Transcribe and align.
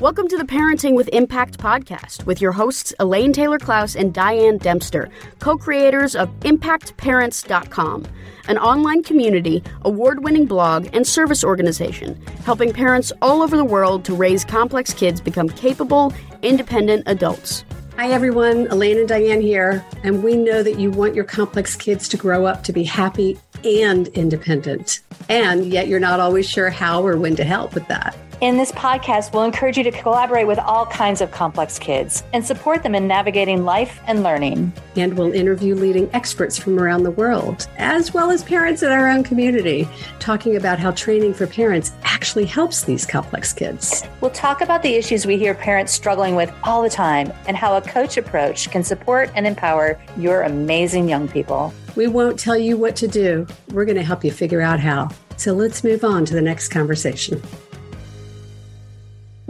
Welcome 0.00 0.28
to 0.28 0.38
the 0.38 0.44
Parenting 0.44 0.94
with 0.94 1.08
Impact 1.08 1.58
podcast 1.58 2.24
with 2.24 2.40
your 2.40 2.52
hosts 2.52 2.94
Elaine 3.00 3.34
Taylor 3.34 3.58
Klaus 3.58 3.94
and 3.94 4.14
Diane 4.14 4.56
Dempster, 4.56 5.10
co 5.40 5.58
creators 5.58 6.16
of 6.16 6.30
ImpactParents.com, 6.40 8.06
an 8.48 8.56
online 8.56 9.02
community, 9.02 9.62
award 9.82 10.24
winning 10.24 10.46
blog, 10.46 10.88
and 10.94 11.06
service 11.06 11.44
organization 11.44 12.18
helping 12.46 12.72
parents 12.72 13.12
all 13.20 13.42
over 13.42 13.58
the 13.58 13.64
world 13.64 14.06
to 14.06 14.14
raise 14.14 14.42
complex 14.42 14.94
kids 14.94 15.20
become 15.20 15.50
capable, 15.50 16.14
independent 16.40 17.02
adults. 17.04 17.66
Hi, 17.98 18.10
everyone. 18.10 18.68
Elaine 18.68 18.96
and 18.96 19.08
Diane 19.08 19.42
here. 19.42 19.84
And 20.02 20.24
we 20.24 20.34
know 20.34 20.62
that 20.62 20.78
you 20.78 20.90
want 20.90 21.14
your 21.14 21.24
complex 21.24 21.76
kids 21.76 22.08
to 22.08 22.16
grow 22.16 22.46
up 22.46 22.64
to 22.64 22.72
be 22.72 22.84
happy 22.84 23.38
and 23.64 24.08
independent. 24.08 25.00
And 25.28 25.66
yet 25.66 25.88
you're 25.88 26.00
not 26.00 26.20
always 26.20 26.48
sure 26.48 26.70
how 26.70 27.06
or 27.06 27.18
when 27.18 27.36
to 27.36 27.44
help 27.44 27.74
with 27.74 27.86
that. 27.88 28.16
In 28.40 28.56
this 28.56 28.72
podcast, 28.72 29.34
we'll 29.34 29.44
encourage 29.44 29.76
you 29.76 29.84
to 29.84 29.90
collaborate 29.90 30.46
with 30.46 30.58
all 30.58 30.86
kinds 30.86 31.20
of 31.20 31.30
complex 31.30 31.78
kids 31.78 32.24
and 32.32 32.42
support 32.42 32.82
them 32.82 32.94
in 32.94 33.06
navigating 33.06 33.66
life 33.66 34.00
and 34.06 34.22
learning. 34.22 34.72
And 34.96 35.12
we'll 35.18 35.34
interview 35.34 35.74
leading 35.74 36.08
experts 36.14 36.56
from 36.56 36.78
around 36.78 37.02
the 37.02 37.10
world, 37.10 37.68
as 37.76 38.14
well 38.14 38.30
as 38.30 38.42
parents 38.42 38.82
in 38.82 38.90
our 38.92 39.10
own 39.10 39.24
community, 39.24 39.86
talking 40.20 40.56
about 40.56 40.78
how 40.78 40.92
training 40.92 41.34
for 41.34 41.46
parents 41.46 41.92
actually 42.02 42.46
helps 42.46 42.82
these 42.82 43.04
complex 43.04 43.52
kids. 43.52 44.04
We'll 44.22 44.30
talk 44.30 44.62
about 44.62 44.82
the 44.82 44.94
issues 44.94 45.26
we 45.26 45.36
hear 45.36 45.52
parents 45.52 45.92
struggling 45.92 46.34
with 46.34 46.50
all 46.62 46.82
the 46.82 46.88
time 46.88 47.34
and 47.46 47.58
how 47.58 47.76
a 47.76 47.82
coach 47.82 48.16
approach 48.16 48.70
can 48.70 48.82
support 48.82 49.30
and 49.34 49.46
empower 49.46 50.00
your 50.16 50.44
amazing 50.44 51.10
young 51.10 51.28
people. 51.28 51.74
We 51.94 52.06
won't 52.06 52.38
tell 52.38 52.56
you 52.56 52.78
what 52.78 52.96
to 52.96 53.06
do, 53.06 53.46
we're 53.72 53.84
going 53.84 53.98
to 53.98 54.02
help 54.02 54.24
you 54.24 54.32
figure 54.32 54.62
out 54.62 54.80
how. 54.80 55.10
So 55.36 55.52
let's 55.52 55.84
move 55.84 56.04
on 56.04 56.24
to 56.24 56.32
the 56.32 56.40
next 56.40 56.68
conversation. 56.68 57.42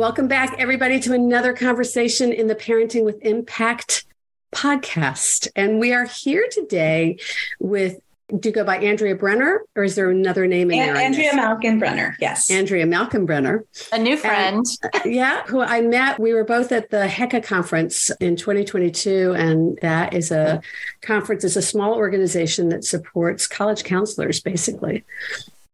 Welcome 0.01 0.29
back, 0.29 0.55
everybody, 0.59 0.99
to 1.01 1.13
another 1.13 1.53
conversation 1.53 2.33
in 2.33 2.47
the 2.47 2.55
Parenting 2.55 3.05
with 3.05 3.19
Impact 3.21 4.07
podcast. 4.51 5.47
And 5.55 5.79
we 5.79 5.93
are 5.93 6.07
here 6.07 6.49
today 6.51 7.19
with 7.59 8.01
do 8.35 8.49
you 8.49 8.55
go 8.55 8.65
by 8.65 8.79
Andrea 8.79 9.15
Brenner 9.15 9.61
or 9.77 9.85
is 9.85 9.97
there 9.97 10.09
another 10.09 10.47
name 10.47 10.71
in 10.71 10.79
there? 10.79 10.97
Andrea 10.97 11.35
Malkin 11.35 11.79
Brenner, 11.79 12.17
yes. 12.19 12.51
Andrea 12.51 12.87
Malkin 12.87 13.27
Brenner. 13.27 13.67
A 13.93 13.99
new 13.99 14.17
friend. 14.17 14.65
And, 14.95 15.15
yeah, 15.15 15.43
who 15.45 15.61
I 15.61 15.83
met. 15.83 16.19
We 16.19 16.33
were 16.33 16.45
both 16.45 16.73
at 16.73 16.89
the 16.89 17.07
HECA 17.07 17.45
conference 17.45 18.11
in 18.21 18.37
2022. 18.37 19.35
And 19.37 19.79
that 19.83 20.15
is 20.15 20.31
a 20.31 20.63
conference, 21.03 21.45
it's 21.45 21.57
a 21.57 21.63
small 21.63 21.93
organization 21.93 22.71
that 22.71 22.85
supports 22.85 23.47
college 23.47 23.85
counselors, 23.85 24.41
basically. 24.41 25.05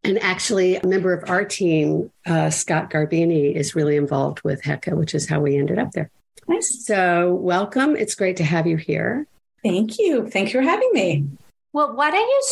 And 0.06 0.22
actually, 0.22 0.76
a 0.76 0.86
member 0.86 1.12
of 1.12 1.28
our 1.28 1.44
team, 1.44 2.10
uh, 2.26 2.50
Scott 2.50 2.90
Garbini, 2.90 3.54
is 3.54 3.74
really 3.74 3.96
involved 3.96 4.42
with 4.42 4.62
HECA, 4.62 4.96
which 4.96 5.14
is 5.14 5.28
how 5.28 5.40
we 5.40 5.56
ended 5.56 5.78
up 5.78 5.92
there. 5.92 6.10
Nice. 6.48 6.84
So, 6.84 7.34
welcome. 7.34 7.96
It's 7.96 8.14
great 8.14 8.36
to 8.36 8.44
have 8.44 8.66
you 8.66 8.76
here. 8.76 9.26
Thank 9.64 9.98
you. 9.98 10.28
Thank 10.28 10.52
you 10.52 10.60
for 10.60 10.62
having 10.62 10.90
me. 10.92 11.24
Well, 11.72 11.94
why 11.96 12.10
don't 12.10 12.28
you 12.28 12.42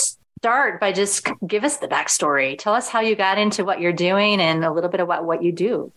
start 0.40 0.80
by 0.80 0.92
just 0.92 1.28
give 1.46 1.64
us 1.64 1.76
the 1.76 1.86
backstory? 1.86 2.58
Tell 2.58 2.74
us 2.74 2.88
how 2.88 3.00
you 3.00 3.14
got 3.14 3.38
into 3.38 3.64
what 3.64 3.80
you're 3.80 3.92
doing 3.92 4.40
and 4.40 4.64
a 4.64 4.72
little 4.72 4.90
bit 4.90 5.00
about 5.00 5.24
what 5.24 5.42
you 5.42 5.52
do. 5.52 5.92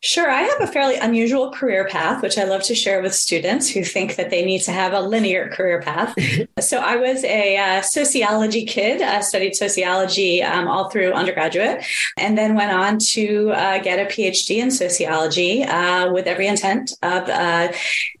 Sure. 0.00 0.30
I 0.30 0.42
have 0.42 0.60
a 0.60 0.68
fairly 0.68 0.94
unusual 0.94 1.50
career 1.50 1.84
path, 1.88 2.22
which 2.22 2.38
I 2.38 2.44
love 2.44 2.62
to 2.64 2.74
share 2.76 3.02
with 3.02 3.12
students 3.12 3.68
who 3.68 3.82
think 3.82 4.14
that 4.14 4.30
they 4.30 4.44
need 4.44 4.60
to 4.60 4.70
have 4.70 4.92
a 4.92 5.00
linear 5.00 5.48
career 5.48 5.82
path. 5.82 6.14
so 6.60 6.78
I 6.78 6.94
was 6.94 7.24
a 7.24 7.56
uh, 7.56 7.82
sociology 7.82 8.64
kid, 8.64 9.02
I 9.02 9.20
studied 9.22 9.56
sociology 9.56 10.40
um, 10.40 10.68
all 10.68 10.88
through 10.88 11.14
undergraduate, 11.14 11.84
and 12.16 12.38
then 12.38 12.54
went 12.54 12.70
on 12.70 12.98
to 12.98 13.50
uh, 13.50 13.78
get 13.80 13.98
a 13.98 14.04
PhD 14.04 14.58
in 14.58 14.70
sociology 14.70 15.64
uh, 15.64 16.12
with 16.12 16.28
every 16.28 16.46
intent 16.46 16.92
of 17.02 17.28
uh, 17.28 17.72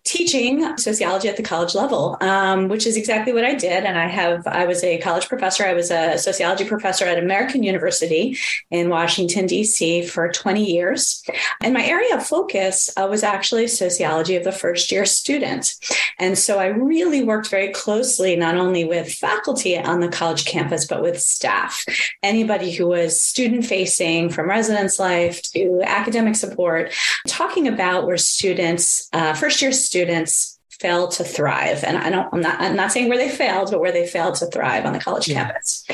teaching 0.08 0.76
sociology 0.78 1.28
at 1.28 1.36
the 1.36 1.42
college 1.42 1.74
level, 1.74 2.16
um, 2.22 2.68
which 2.68 2.86
is 2.86 2.96
exactly 2.96 3.32
what 3.32 3.44
I 3.44 3.54
did. 3.54 3.84
And 3.84 3.98
I 3.98 4.08
have, 4.08 4.46
I 4.46 4.64
was 4.64 4.82
a 4.82 4.98
college 4.98 5.28
professor. 5.28 5.64
I 5.64 5.74
was 5.74 5.90
a 5.90 6.16
sociology 6.16 6.64
professor 6.64 7.04
at 7.04 7.22
American 7.22 7.62
University 7.62 8.36
in 8.70 8.88
Washington, 8.88 9.46
D.C. 9.46 10.06
for 10.06 10.32
20 10.32 10.64
years. 10.64 11.22
And 11.62 11.67
my 11.74 11.84
area 11.84 12.16
of 12.16 12.26
focus 12.26 12.90
uh, 12.96 13.06
was 13.08 13.22
actually 13.22 13.66
sociology 13.68 14.36
of 14.36 14.44
the 14.44 14.52
first 14.52 14.90
year 14.92 15.04
students. 15.04 15.78
And 16.18 16.36
so 16.36 16.58
I 16.58 16.66
really 16.66 17.22
worked 17.22 17.48
very 17.48 17.72
closely, 17.72 18.36
not 18.36 18.56
only 18.56 18.84
with 18.84 19.12
faculty 19.12 19.78
on 19.78 20.00
the 20.00 20.08
college 20.08 20.44
campus, 20.44 20.86
but 20.86 21.02
with 21.02 21.20
staff. 21.20 21.84
Anybody 22.22 22.72
who 22.72 22.86
was 22.86 23.22
student 23.22 23.66
facing 23.66 24.30
from 24.30 24.48
residence 24.48 24.98
life 24.98 25.42
to 25.54 25.82
academic 25.84 26.36
support, 26.36 26.92
talking 27.26 27.68
about 27.68 28.06
where 28.06 28.18
students, 28.18 29.08
uh, 29.12 29.34
first 29.34 29.62
year 29.62 29.72
students, 29.72 30.58
fail 30.80 31.08
to 31.08 31.24
thrive. 31.24 31.82
And 31.82 31.98
I 31.98 32.10
don't, 32.10 32.32
I'm 32.32 32.40
not, 32.40 32.60
I'm 32.60 32.76
not 32.76 32.92
saying 32.92 33.08
where 33.08 33.18
they 33.18 33.28
failed, 33.28 33.70
but 33.70 33.80
where 33.80 33.92
they 33.92 34.06
failed 34.06 34.36
to 34.36 34.46
thrive 34.46 34.86
on 34.86 34.92
the 34.92 35.00
college 35.00 35.28
yeah. 35.28 35.44
campus. 35.46 35.84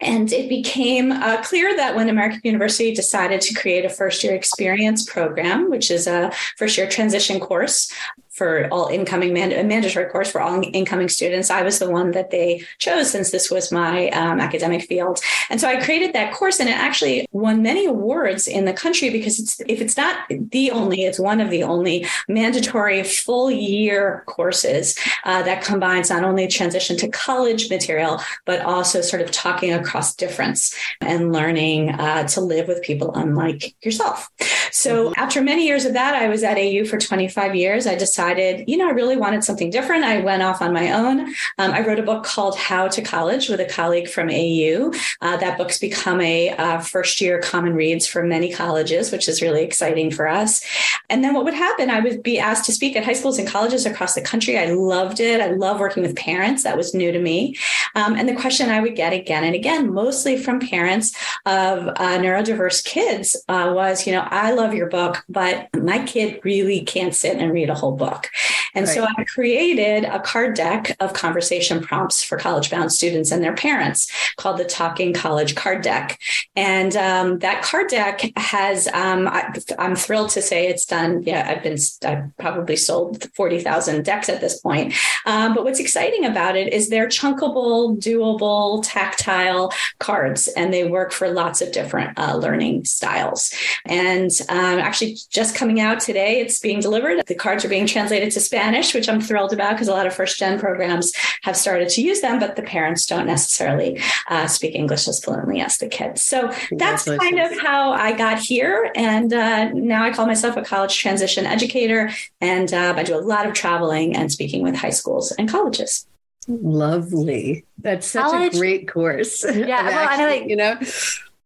And 0.00 0.32
it 0.32 0.48
became 0.48 1.10
uh, 1.10 1.42
clear 1.42 1.74
that 1.76 1.96
when 1.96 2.08
American 2.08 2.40
University 2.44 2.94
decided 2.94 3.40
to 3.40 3.54
create 3.54 3.84
a 3.84 3.88
first 3.88 4.22
year 4.22 4.34
experience 4.34 5.04
program, 5.04 5.70
which 5.70 5.90
is 5.90 6.06
a 6.06 6.30
first 6.56 6.78
year 6.78 6.88
transition 6.88 7.40
course 7.40 7.92
for 8.38 8.68
all 8.70 8.86
incoming 8.86 9.36
a 9.36 9.64
mandatory 9.64 10.08
course 10.08 10.30
for 10.30 10.40
all 10.40 10.62
incoming 10.72 11.08
students. 11.08 11.50
I 11.50 11.62
was 11.62 11.80
the 11.80 11.90
one 11.90 12.12
that 12.12 12.30
they 12.30 12.64
chose 12.78 13.10
since 13.10 13.30
this 13.30 13.50
was 13.50 13.72
my 13.72 14.08
um, 14.10 14.38
academic 14.40 14.82
field. 14.82 15.20
And 15.50 15.60
so 15.60 15.68
I 15.68 15.82
created 15.82 16.14
that 16.14 16.32
course 16.32 16.60
and 16.60 16.68
it 16.68 16.76
actually 16.76 17.26
won 17.32 17.62
many 17.62 17.84
awards 17.86 18.46
in 18.46 18.64
the 18.64 18.72
country 18.72 19.10
because 19.10 19.40
it's, 19.40 19.60
if 19.66 19.80
it's 19.80 19.96
not 19.96 20.20
the 20.28 20.70
only, 20.70 21.04
it's 21.04 21.18
one 21.18 21.40
of 21.40 21.50
the 21.50 21.64
only 21.64 22.06
mandatory 22.28 23.02
full 23.02 23.50
year 23.50 24.22
courses 24.26 24.96
uh, 25.24 25.42
that 25.42 25.64
combines 25.64 26.10
not 26.10 26.22
only 26.22 26.46
transition 26.46 26.96
to 26.96 27.08
college 27.08 27.68
material, 27.68 28.20
but 28.44 28.60
also 28.62 29.00
sort 29.00 29.20
of 29.20 29.30
talking 29.32 29.72
across 29.72 30.14
difference 30.14 30.74
and 31.00 31.32
learning 31.32 31.90
uh, 31.90 32.26
to 32.28 32.40
live 32.40 32.68
with 32.68 32.82
people 32.82 33.12
unlike 33.14 33.74
yourself. 33.82 34.30
So 34.78 35.06
mm-hmm. 35.06 35.14
after 35.16 35.42
many 35.42 35.66
years 35.66 35.84
of 35.84 35.94
that, 35.94 36.14
I 36.14 36.28
was 36.28 36.44
at 36.44 36.56
AU 36.56 36.84
for 36.84 36.98
25 36.98 37.56
years. 37.56 37.86
I 37.86 37.96
decided 37.96 38.68
you 38.68 38.76
know, 38.76 38.86
I 38.86 38.92
really 38.92 39.16
wanted 39.16 39.42
something 39.42 39.70
different. 39.70 40.04
I 40.04 40.20
went 40.20 40.42
off 40.42 40.62
on 40.62 40.72
my 40.72 40.92
own. 40.92 41.20
Um, 41.58 41.72
I 41.72 41.84
wrote 41.84 41.98
a 41.98 42.02
book 42.02 42.22
called 42.22 42.56
How 42.56 42.86
to 42.86 43.02
College 43.02 43.48
with 43.48 43.60
a 43.60 43.64
colleague 43.64 44.08
from 44.08 44.28
AU. 44.28 44.92
Uh, 45.20 45.36
that 45.38 45.58
book's 45.58 45.78
become 45.78 46.20
a 46.20 46.50
uh, 46.50 46.78
first 46.80 47.20
year 47.20 47.40
common 47.40 47.74
reads 47.74 48.06
for 48.06 48.22
many 48.22 48.52
colleges, 48.52 49.10
which 49.10 49.28
is 49.28 49.42
really 49.42 49.64
exciting 49.64 50.10
for 50.10 50.28
us. 50.28 50.64
And 51.10 51.24
then 51.24 51.34
what 51.34 51.44
would 51.44 51.54
happen? 51.54 51.90
I 51.90 52.00
would 52.00 52.22
be 52.22 52.38
asked 52.38 52.66
to 52.66 52.72
speak 52.72 52.94
at 52.94 53.04
high 53.04 53.14
schools 53.14 53.38
and 53.38 53.48
colleges 53.48 53.86
across 53.86 54.14
the 54.14 54.20
country. 54.20 54.58
I 54.58 54.66
loved 54.66 55.18
it. 55.18 55.40
I 55.40 55.48
love 55.48 55.80
working 55.80 56.02
with 56.02 56.14
parents. 56.14 56.62
That 56.62 56.76
was 56.76 56.94
new 56.94 57.10
to 57.10 57.18
me. 57.18 57.56
Um, 57.94 58.14
and 58.14 58.28
the 58.28 58.36
question 58.36 58.68
I 58.68 58.80
would 58.80 58.94
get 58.94 59.12
again 59.12 59.44
and 59.44 59.54
again, 59.54 59.92
mostly 59.92 60.36
from 60.36 60.60
parents 60.60 61.16
of 61.46 61.88
uh, 61.88 62.18
neurodiverse 62.18 62.84
kids, 62.84 63.34
uh, 63.48 63.72
was, 63.74 64.06
you 64.06 64.12
know, 64.12 64.26
I 64.30 64.52
love 64.52 64.67
your 64.74 64.88
book, 64.88 65.24
but 65.28 65.68
my 65.74 66.04
kid 66.04 66.40
really 66.44 66.80
can't 66.80 67.14
sit 67.14 67.36
and 67.38 67.52
read 67.52 67.70
a 67.70 67.74
whole 67.74 67.92
book 67.92 68.08
book. 68.08 68.30
And 68.74 68.86
right. 68.86 68.94
so 68.94 69.04
I 69.04 69.24
created 69.24 70.04
a 70.04 70.20
card 70.20 70.54
deck 70.54 70.96
of 71.00 71.12
conversation 71.12 71.80
prompts 71.80 72.22
for 72.22 72.38
college 72.38 72.70
bound 72.70 72.92
students 72.92 73.30
and 73.30 73.42
their 73.42 73.54
parents 73.54 74.10
called 74.36 74.58
the 74.58 74.64
Talking 74.64 75.12
College 75.12 75.54
Card 75.54 75.82
Deck. 75.82 76.18
And 76.54 76.94
um, 76.96 77.38
that 77.40 77.62
card 77.62 77.88
deck 77.88 78.22
has, 78.36 78.86
um, 78.88 79.26
I, 79.28 79.52
am 79.78 79.96
thrilled 79.96 80.30
to 80.30 80.42
say 80.42 80.68
it's 80.68 80.84
done. 80.84 81.22
Yeah, 81.22 81.46
I've 81.48 81.62
been, 81.62 81.78
I've 82.04 82.36
probably 82.36 82.76
sold 82.76 83.24
40,000 83.34 84.04
decks 84.04 84.28
at 84.28 84.40
this 84.40 84.60
point. 84.60 84.94
Um, 85.26 85.54
but 85.54 85.64
what's 85.64 85.80
exciting 85.80 86.24
about 86.24 86.56
it 86.56 86.72
is 86.72 86.88
they're 86.88 87.08
chunkable, 87.08 87.98
doable, 87.98 88.82
tactile 88.84 89.72
cards, 89.98 90.48
and 90.48 90.72
they 90.72 90.86
work 90.86 91.12
for 91.12 91.30
lots 91.30 91.62
of 91.62 91.72
different 91.72 92.18
uh, 92.18 92.36
learning 92.36 92.84
styles. 92.84 93.52
And 93.86 94.30
um, 94.48 94.78
actually, 94.78 95.16
just 95.30 95.54
coming 95.54 95.80
out 95.80 96.00
today, 96.00 96.40
it's 96.40 96.60
being 96.60 96.80
delivered. 96.80 97.24
The 97.26 97.34
cards 97.34 97.64
are 97.64 97.68
being 97.68 97.86
translated 97.86 98.08
translated 98.08 98.32
to 98.32 98.40
Spanish, 98.40 98.94
which 98.94 99.08
I'm 99.08 99.20
thrilled 99.20 99.52
about 99.52 99.72
because 99.72 99.88
a 99.88 99.92
lot 99.92 100.06
of 100.06 100.14
first 100.14 100.38
gen 100.38 100.58
programs 100.58 101.12
have 101.42 101.56
started 101.56 101.88
to 101.90 102.02
use 102.02 102.20
them, 102.20 102.38
but 102.38 102.56
the 102.56 102.62
parents 102.62 103.06
don't 103.06 103.26
necessarily 103.26 104.00
uh, 104.28 104.46
speak 104.46 104.74
English 104.74 105.08
as 105.08 105.22
fluently 105.22 105.60
as 105.60 105.78
the 105.78 105.88
kids. 105.88 106.22
So 106.22 106.52
that's 106.72 107.04
kind 107.04 107.38
of 107.38 107.58
how 107.58 107.92
I 107.92 108.12
got 108.12 108.38
here. 108.38 108.90
And 108.94 109.32
uh, 109.32 109.70
now 109.70 110.04
I 110.04 110.12
call 110.12 110.26
myself 110.26 110.56
a 110.56 110.62
college 110.62 110.96
transition 110.98 111.44
educator. 111.44 112.10
And 112.40 112.72
uh, 112.72 112.94
I 112.96 113.02
do 113.02 113.16
a 113.16 113.20
lot 113.20 113.46
of 113.46 113.52
traveling 113.52 114.16
and 114.16 114.32
speaking 114.32 114.62
with 114.62 114.76
high 114.76 114.90
schools 114.90 115.32
and 115.32 115.48
colleges. 115.48 116.06
Lovely. 116.48 117.66
That's 117.78 118.06
such 118.06 118.30
college, 118.30 118.54
a 118.54 118.58
great 118.58 118.88
course. 118.88 119.44
Yeah. 119.44 119.82
well, 119.86 119.98
actually, 119.98 120.24
I 120.24 120.28
like, 120.28 120.48
you 120.48 120.56
know, 120.56 120.78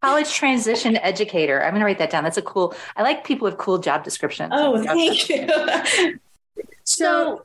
college 0.02 0.34
transition 0.34 0.96
educator. 0.96 1.62
I'm 1.62 1.70
going 1.70 1.80
to 1.80 1.86
write 1.86 1.98
that 1.98 2.10
down. 2.10 2.24
That's 2.24 2.36
a 2.36 2.42
cool. 2.42 2.74
I 2.96 3.02
like 3.02 3.24
people 3.24 3.46
with 3.46 3.56
cool 3.56 3.78
job 3.78 4.04
descriptions. 4.04 4.50
Oh, 4.54 4.82
thank 4.82 5.28
you. 5.28 5.48
So, 6.84 7.44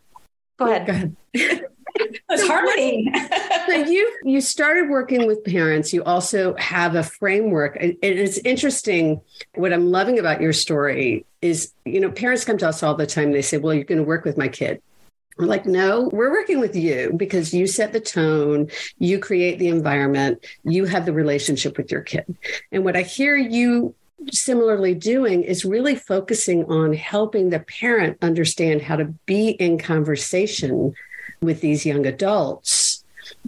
go 0.58 0.66
ahead. 0.66 0.88
Go 0.88 0.94
ahead. 0.94 1.16
it's 1.96 2.48
harmony. 2.48 3.12
so 3.68 3.74
you 3.74 4.18
you 4.24 4.42
started 4.42 4.90
working 4.90 5.28
with 5.28 5.44
parents. 5.44 5.94
You 5.94 6.04
also 6.04 6.56
have 6.56 6.96
a 6.96 7.04
framework. 7.04 7.78
And 7.80 7.96
It 8.02 8.18
is 8.18 8.40
interesting. 8.40 9.22
What 9.56 9.72
I'm 9.74 9.92
loving 9.92 10.20
about 10.20 10.42
your 10.42 10.54
story 10.54 11.26
is, 11.42 11.74
you 11.86 12.00
know, 12.00 12.12
parents 12.12 12.44
come 12.44 12.58
to 12.58 12.68
us 12.68 12.82
all 12.82 12.96
the 12.96 13.06
time. 13.06 13.32
They 13.32 13.42
say, 13.44 13.58
well, 13.58 13.74
you're 13.74 13.84
going 13.84 14.00
to 14.00 14.04
work 14.04 14.26
with 14.26 14.38
my 14.38 14.48
kid. 14.48 14.82
Like, 15.38 15.66
no, 15.66 16.10
we're 16.12 16.32
working 16.32 16.60
with 16.60 16.76
you 16.76 17.14
because 17.16 17.54
you 17.54 17.68
set 17.68 17.94
the 17.94 18.00
tone, 18.00 18.70
you 18.98 19.20
create 19.20 19.60
the 19.60 19.68
environment, 19.68 20.46
you 20.64 20.86
have 20.86 21.06
the 21.06 21.14
relationship 21.14 21.78
with 21.78 21.92
your 21.92 22.02
kid. 22.02 22.36
And 22.72 22.84
what 22.84 22.98
I 22.98 23.04
hear 23.04 23.36
you 23.36 23.94
similarly 24.32 24.96
doing 24.96 25.44
is 25.44 25.64
really 25.64 25.96
focusing 25.96 26.66
on 26.66 26.94
helping 26.94 27.50
the 27.50 27.60
parent 27.60 28.18
understand 28.22 28.82
how 28.82 28.96
to 28.96 29.06
be 29.26 29.50
in 29.50 29.78
conversation 29.78 30.94
with 31.42 31.62
these 31.62 31.86
young 31.86 32.06
adults 32.06 32.97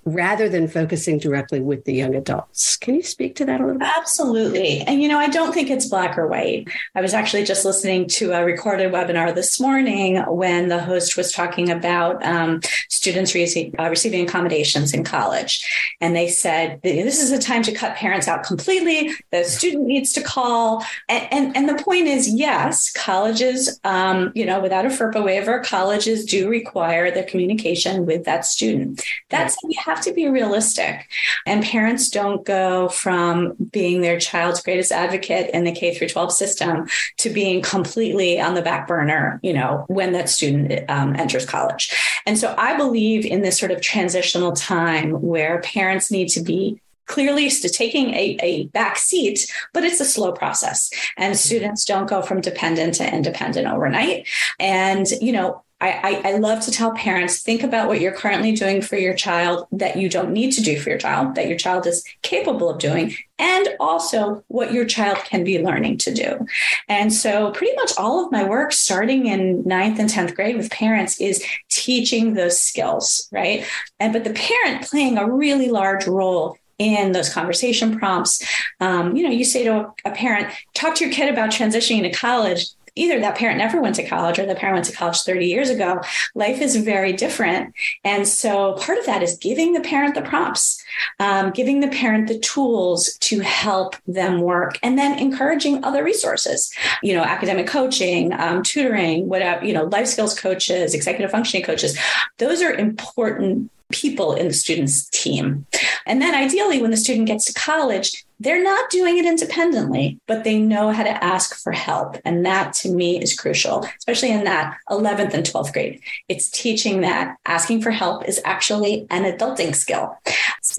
rather 0.06 0.50
than 0.50 0.68
focusing 0.68 1.18
directly 1.18 1.60
with 1.60 1.86
the 1.86 1.94
young 1.94 2.16
adults. 2.16 2.78
Can 2.78 2.96
you 2.96 3.04
speak 3.04 3.36
to 3.36 3.46
that 3.46 3.62
a 3.62 3.66
little 3.66 3.80
bit? 3.80 3.90
Absolutely. 3.98 4.82
And, 4.82 5.02
you 5.02 5.08
know, 5.08 5.18
I 5.18 5.28
don't 5.28 5.54
think 5.54 5.70
it's 5.70 5.88
black 5.88 6.18
or 6.18 6.28
white. 6.28 6.68
I 6.96 7.02
was 7.02 7.14
actually 7.14 7.44
just 7.44 7.66
listening 7.66 8.08
to 8.10 8.32
a 8.32 8.44
recorded 8.44 8.92
webinar 8.92 9.34
this 9.34 9.60
morning 9.60 10.18
when 10.28 10.70
the 10.70 10.80
host 10.80 11.18
was 11.18 11.32
talking 11.32 11.70
about 11.70 12.24
um, 12.26 12.62
students 12.90 13.34
rece- 13.34 13.78
uh, 13.80 13.90
receiving 13.90 14.28
accommodations 14.28 14.94
in 14.94 15.04
college. 15.04 15.68
And 16.02 16.16
they 16.16 16.28
said, 16.28 16.80
this 16.84 17.22
is 17.22 17.32
a 17.32 17.40
time 17.40 17.64
to 17.64 17.72
cut 17.72 17.96
parents 17.96 18.28
out 18.28 18.44
completely. 18.44 19.12
The 19.32 19.44
student 19.44 19.86
needs 19.86 20.14
to 20.14 20.22
call. 20.22 20.84
And, 21.08 21.28
and, 21.32 21.58
and 21.58 21.70
the 21.70 21.84
point 21.84 22.08
is, 22.08 22.30
yes, 22.30 22.92
colleges, 22.92 23.80
um, 23.84 24.32
you 24.36 24.46
know, 24.46 24.60
without 24.60 24.86
a 24.86 24.90
FERPA 24.90 25.24
waiver, 25.24 25.60
colleges 25.60 26.26
do 26.26 26.50
require 26.50 27.12
the 27.12 27.24
communication 27.24 28.06
with 28.06 28.24
that 28.26 28.46
student. 28.46 29.04
That's 29.30 29.58
have 29.90 30.02
to 30.02 30.14
be 30.14 30.28
realistic. 30.28 31.10
And 31.46 31.64
parents 31.64 32.10
don't 32.10 32.46
go 32.46 32.90
from 32.90 33.56
being 33.72 34.02
their 34.02 34.20
child's 34.20 34.62
greatest 34.62 34.92
advocate 34.92 35.50
in 35.54 35.64
the 35.64 35.72
K 35.72 35.96
through 35.96 36.10
12 36.10 36.32
system 36.32 36.88
to 37.18 37.30
being 37.30 37.62
completely 37.62 38.40
on 38.40 38.54
the 38.54 38.62
back 38.62 38.88
burner, 38.88 39.40
you 39.42 39.54
know, 39.54 39.86
when 39.88 40.14
that 40.14 40.30
student 40.30 40.90
um, 40.90 41.16
enters 41.16 41.46
college. 41.46 41.94
And 42.26 42.38
so 42.38 42.54
I 42.58 42.78
believe 42.78 43.26
in 43.26 43.42
this 43.42 43.58
sort 43.58 43.72
of 43.72 43.82
transitional 43.82 44.52
time 44.52 45.12
where 45.22 45.62
parents 45.62 46.12
need 46.12 46.30
to 46.30 46.42
be 46.42 46.80
clearly 47.08 47.50
taking 47.50 48.14
a, 48.14 48.38
a 48.42 48.68
back 48.68 48.96
seat, 48.98 49.52
but 49.74 49.84
it's 49.84 50.00
a 50.00 50.06
slow 50.06 50.32
process. 50.32 50.92
And 51.18 51.36
students 51.36 51.84
don't 51.84 52.08
go 52.08 52.22
from 52.22 52.40
dependent 52.40 52.94
to 52.96 53.14
independent 53.14 53.68
overnight. 53.68 54.28
And, 54.60 55.08
you 55.20 55.32
know, 55.32 55.64
I, 55.82 56.22
I, 56.26 56.38
love 56.38 56.60
to 56.62 56.72
tell 56.72 56.92
parents 56.92 57.42
think 57.42 57.64
about 57.64 57.88
what 57.88 58.02
you're 58.02 58.12
currently 58.12 58.52
doing 58.52 58.82
for 58.82 58.98
your 58.98 59.14
child 59.14 59.66
that 59.72 59.96
you 59.96 60.10
don't 60.10 60.32
need 60.32 60.52
to 60.52 60.62
do 60.62 60.78
for 60.78 60.90
your 60.90 61.00
child, 61.00 61.36
that 61.36 61.48
your 61.48 61.58
child 61.58 61.88
is 61.88 62.04
capable 62.22 62.70
of 62.70 62.80
doing, 62.80 63.16
and 63.38 63.70
also 63.80 64.44
what 64.50 64.74
your 64.74 64.84
child 64.84 65.20
can 65.20 65.46
be 65.46 65.64
learning 65.64 65.98
to 66.00 66.14
do. 66.14 66.46
And 66.90 67.14
so, 67.14 67.52
pretty 67.52 67.74
much 67.76 67.94
all 67.98 68.26
of 68.26 68.32
my 68.32 68.44
work, 68.44 68.74
starting 68.74 69.28
in 69.28 69.64
ninth 69.64 70.00
and 70.00 70.10
10th 70.10 70.36
grade 70.36 70.58
with 70.58 70.70
parents, 70.70 71.22
is 71.22 71.44
teaching 71.70 72.34
those 72.34 72.60
skills, 72.60 73.30
right? 73.32 73.66
And 74.02 74.12
but 74.12 74.26
the 74.26 74.34
parent 74.34 74.84
playing 74.84 75.18
a 75.18 75.32
really 75.32 75.70
large 75.70 76.08
role 76.08 76.58
in 76.80 77.12
those 77.12 77.32
conversation 77.32 78.00
prompts. 78.00 78.42
Um, 78.80 79.16
you 79.16 79.24
know, 79.24 79.30
you 79.30 79.44
say 79.44 79.66
to 79.66 79.94
a 80.06 80.12
parent, 80.12 80.52
talk 80.74 80.96
to 80.96 81.06
your 81.06 81.14
kid 81.14 81.32
about 81.32 81.52
transitioning 81.52 82.02
to 82.04 82.12
college 82.12 82.68
either 82.96 83.20
that 83.20 83.38
parent 83.38 83.58
never 83.58 83.82
went 83.82 83.96
to 83.96 84.08
college 84.08 84.40
or 84.40 84.46
the 84.46 84.56
parent 84.56 84.76
went 84.76 84.86
to 84.86 84.96
college 84.96 85.22
30 85.22 85.46
years 85.46 85.70
ago. 85.70 86.02
Life 86.36 86.62
is 86.62 86.76
very 86.76 87.14
different. 87.14 87.74
And 88.04 88.28
so 88.28 88.74
part 88.74 88.98
of 88.98 89.06
that 89.06 89.24
is 89.24 89.38
giving 89.38 89.74
the 89.74 89.82
parent 89.82 90.16
the 90.16 90.22
prompts, 90.22 90.84
um, 91.20 91.52
giving 91.52 91.80
the 91.80 91.88
parent 91.88 92.28
the 92.28 92.40
tools 92.40 93.18
to 93.22 93.40
help 93.40 93.96
them 94.08 94.42
work, 94.42 94.78
and 94.84 94.98
then 94.98 95.18
encouraging 95.18 95.84
other 95.84 96.04
resources, 96.04 96.72
you 97.04 97.14
know, 97.14 97.24
academic 97.24 97.68
coaching, 97.68 98.34
um, 98.34 98.64
tutoring, 98.64 99.28
whatever, 99.28 99.66
you 99.66 99.74
know, 99.74 99.86
life 99.86 100.08
skills 100.08 100.40
coaches, 100.40 100.94
executive 100.94 101.32
functioning 101.32 101.66
coaches. 101.66 101.98
Those 102.38 102.62
are 102.62 102.74
important 102.74 103.72
people 103.92 104.34
in 104.34 104.48
the 104.48 104.54
student's 104.54 105.10
team. 105.10 105.66
And 106.06 106.22
then 106.22 106.36
ideally, 106.36 106.82
when 106.82 106.92
the 106.92 106.98
student 106.98 107.28
gets 107.28 107.46
to 107.46 107.54
college, 107.54 108.26
they're 108.42 108.64
not 108.64 108.90
doing 108.90 109.18
it 109.18 109.26
independently, 109.26 110.20
but 110.26 110.44
they 110.44 110.60
know 110.60 110.92
how 110.92 111.04
to 111.04 111.24
ask 111.24 111.62
for 111.62 111.74
help. 111.74 112.16
And 112.24 112.46
that 112.46 112.72
to 112.76 112.90
me 112.90 113.22
is 113.22 113.38
crucial, 113.38 113.86
especially 113.98 114.32
in 114.32 114.46
that 114.46 114.78
11th 114.90 115.34
and 115.34 115.46
12th 115.46 115.74
grade. 115.74 116.02
It's 116.30 116.50
teaching 116.50 117.02
that 117.02 117.36
asking 117.46 117.82
for 117.82 117.92
help 117.92 118.28
is 118.28 118.40
actually 118.46 119.08
an 119.10 119.24
adulting 119.24 119.76
skill. 119.76 120.18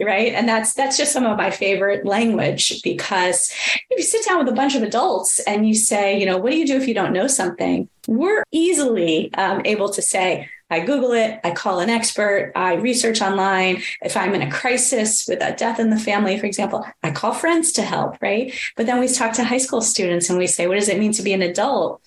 Right. 0.01 0.33
And 0.33 0.49
that's 0.49 0.73
that's 0.73 0.97
just 0.97 1.13
some 1.13 1.27
of 1.27 1.37
my 1.37 1.51
favorite 1.51 2.07
language 2.07 2.83
because 2.83 3.53
if 3.91 3.99
you 3.99 4.05
sit 4.05 4.25
down 4.25 4.39
with 4.39 4.49
a 4.49 4.57
bunch 4.57 4.75
of 4.75 4.83
adults 4.83 5.41
and 5.41 5.67
you 5.69 5.75
say, 5.75 6.19
you 6.19 6.27
know, 6.27 6.39
what 6.39 6.53
do 6.53 6.59
you 6.59 6.67
do 6.67 6.77
if 6.77 6.89
you 6.89 6.95
don't 6.95 7.13
know 7.13 7.27
something? 7.27 7.89
We're 8.07 8.45
easily 8.53 9.33
um, 9.35 9.63
able 9.65 9.91
to 9.91 10.01
say, 10.01 10.49
I 10.71 10.81
Google 10.81 11.13
it, 11.13 11.41
I 11.43 11.51
call 11.51 11.81
an 11.81 11.91
expert, 11.91 12.53
I 12.55 12.75
research 12.75 13.21
online. 13.21 13.83
If 14.03 14.17
I'm 14.17 14.35
in 14.35 14.43
a 14.43 14.51
crisis 14.51 15.27
with 15.29 15.43
a 15.43 15.55
death 15.55 15.81
in 15.81 15.91
the 15.91 15.99
family, 15.99 16.39
for 16.39 16.47
example, 16.47 16.87
I 17.03 17.11
call 17.11 17.33
friends 17.33 17.73
to 17.73 17.83
help, 17.83 18.17
right? 18.23 18.55
But 18.77 18.87
then 18.87 19.01
we 19.01 19.09
talk 19.09 19.33
to 19.35 19.45
high 19.45 19.59
school 19.59 19.83
students 19.83 20.31
and 20.31 20.39
we 20.39 20.47
say, 20.47 20.67
what 20.67 20.77
does 20.77 20.89
it 20.89 20.99
mean 20.99 21.13
to 21.13 21.23
be 21.23 21.33
an 21.33 21.43
adult? 21.43 22.01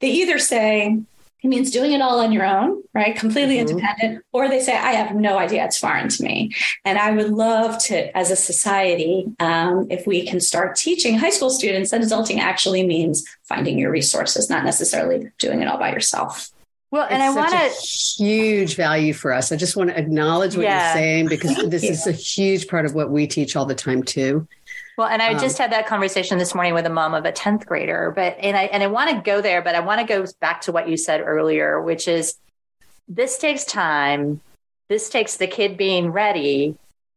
They 0.00 0.10
either 0.10 0.38
say, 0.38 0.98
it 1.42 1.48
means 1.48 1.70
doing 1.70 1.92
it 1.92 2.00
all 2.00 2.20
on 2.20 2.32
your 2.32 2.46
own, 2.46 2.82
right? 2.94 3.14
Completely 3.14 3.58
mm-hmm. 3.58 3.68
independent. 3.68 4.24
Or 4.32 4.48
they 4.48 4.60
say, 4.60 4.74
I 4.74 4.92
have 4.92 5.14
no 5.14 5.36
idea. 5.36 5.66
It's 5.66 5.78
foreign 5.78 6.08
to 6.08 6.22
me. 6.22 6.54
And 6.86 6.98
I 6.98 7.10
would 7.10 7.28
love 7.28 7.78
to, 7.84 8.16
as 8.16 8.30
a 8.30 8.36
society, 8.36 9.26
um, 9.40 9.86
if 9.90 10.06
we 10.06 10.26
can 10.26 10.40
start 10.40 10.74
teaching 10.74 11.18
high 11.18 11.28
school 11.28 11.50
students 11.50 11.90
that 11.90 12.00
adulting 12.00 12.38
actually 12.38 12.86
means 12.86 13.26
finding 13.42 13.78
your 13.78 13.90
resources, 13.90 14.48
not 14.48 14.64
necessarily 14.64 15.30
doing 15.38 15.60
it 15.60 15.68
all 15.68 15.76
by 15.78 15.92
yourself. 15.92 16.50
Well, 16.94 17.08
and 17.10 17.20
it's 17.20 17.36
I 17.36 17.40
want 17.40 17.50
to 17.50 18.22
huge 18.22 18.76
value 18.76 19.14
for 19.14 19.32
us. 19.32 19.50
I 19.50 19.56
just 19.56 19.74
want 19.74 19.90
to 19.90 19.98
acknowledge 19.98 20.56
what 20.56 20.62
yeah. 20.62 20.94
you're 20.94 21.02
saying 21.02 21.26
because 21.26 21.56
this 21.68 21.82
you. 21.82 21.90
is 21.90 22.06
a 22.06 22.12
huge 22.12 22.68
part 22.68 22.86
of 22.86 22.94
what 22.94 23.10
we 23.10 23.26
teach 23.26 23.56
all 23.56 23.66
the 23.66 23.74
time 23.74 24.04
too. 24.04 24.46
Well, 24.96 25.08
and 25.08 25.20
I 25.20 25.32
um, 25.32 25.40
just 25.40 25.58
had 25.58 25.72
that 25.72 25.88
conversation 25.88 26.38
this 26.38 26.54
morning 26.54 26.72
with 26.72 26.86
a 26.86 26.90
mom 26.90 27.14
of 27.14 27.24
a 27.24 27.32
10th 27.32 27.66
grader, 27.66 28.12
but 28.14 28.36
and 28.38 28.56
I 28.56 28.66
and 28.66 28.80
I 28.80 28.86
want 28.86 29.10
to 29.10 29.20
go 29.28 29.40
there, 29.40 29.60
but 29.60 29.74
I 29.74 29.80
want 29.80 30.02
to 30.02 30.06
go 30.06 30.24
back 30.38 30.60
to 30.60 30.72
what 30.72 30.88
you 30.88 30.96
said 30.96 31.20
earlier, 31.20 31.82
which 31.82 32.06
is 32.06 32.36
this 33.08 33.38
takes 33.38 33.64
time. 33.64 34.40
This 34.88 35.08
takes 35.08 35.36
the 35.36 35.48
kid 35.48 35.76
being 35.76 36.12
ready. 36.12 36.76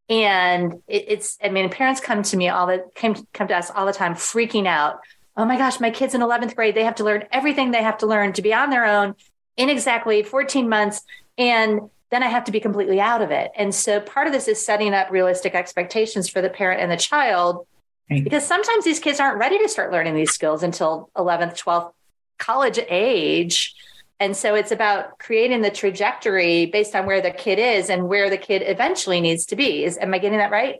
And 0.10 0.82
it, 0.88 1.06
it's, 1.08 1.38
I 1.44 1.50
mean, 1.50 1.70
parents 1.70 2.02
come 2.02 2.24
to 2.24 2.36
me 2.36 2.50
all 2.50 2.66
the 2.66 2.84
come 2.96 3.28
come 3.32 3.48
to 3.50 3.56
us 3.56 3.70
all 3.70 3.86
the 3.86 3.94
time, 3.94 4.16
freaking 4.16 4.66
out. 4.66 5.02
Oh 5.36 5.46
my 5.46 5.60
gosh, 5.60 5.80
my 5.80 5.92
kid's 5.92 6.16
in 6.16 6.22
11th 6.22 6.56
grade. 6.56 6.74
They 6.74 6.84
have 6.84 6.96
to 6.96 7.04
learn 7.04 7.26
everything 7.32 7.70
they 7.70 7.84
have 7.84 8.00
to 8.00 8.08
learn 8.08 8.34
to 8.34 8.42
be 8.42 8.56
on 8.56 8.72
their 8.72 8.86
own 8.86 9.14
in 9.58 9.70
exactly 9.70 10.24
14 10.24 10.70
months. 10.70 11.02
And 11.38 11.90
then 12.10 12.24
I 12.24 12.28
have 12.28 12.46
to 12.46 12.52
be 12.52 12.60
completely 12.60 13.02
out 13.02 13.22
of 13.22 13.32
it. 13.32 13.52
And 13.56 13.76
so 13.76 14.00
part 14.00 14.28
of 14.28 14.34
this 14.34 14.48
is 14.48 14.64
setting 14.64 14.94
up 14.94 15.12
realistic 15.12 15.56
expectations 15.56 16.30
for 16.30 16.42
the 16.42 16.50
parent 16.50 16.82
and 16.82 16.92
the 16.92 16.98
child. 16.98 17.68
Right. 18.10 18.24
Because 18.24 18.46
sometimes 18.46 18.86
these 18.86 19.00
kids 19.00 19.20
aren't 19.20 19.38
ready 19.38 19.58
to 19.58 19.68
start 19.68 19.92
learning 19.92 20.16
these 20.16 20.32
skills 20.32 20.64
until 20.64 21.10
11th, 21.18 21.62
12th 21.62 21.92
college 22.38 22.80
age. 22.90 23.76
And 24.20 24.36
so 24.36 24.56
it's 24.56 24.72
about 24.72 25.20
creating 25.20 25.62
the 25.62 25.70
trajectory 25.70 26.68
based 26.68 26.96
on 26.96 27.06
where 27.06 27.22
the 27.22 27.32
kid 27.32 27.60
is 27.60 27.90
and 27.90 28.08
where 28.08 28.30
the 28.30 28.38
kid 28.38 28.64
eventually 28.66 29.20
needs 29.20 29.46
to 29.48 29.56
be. 29.56 29.84
Is 29.84 29.98
am 29.98 30.14
I 30.14 30.20
getting 30.20 30.38
that 30.40 30.52
right? 30.52 30.78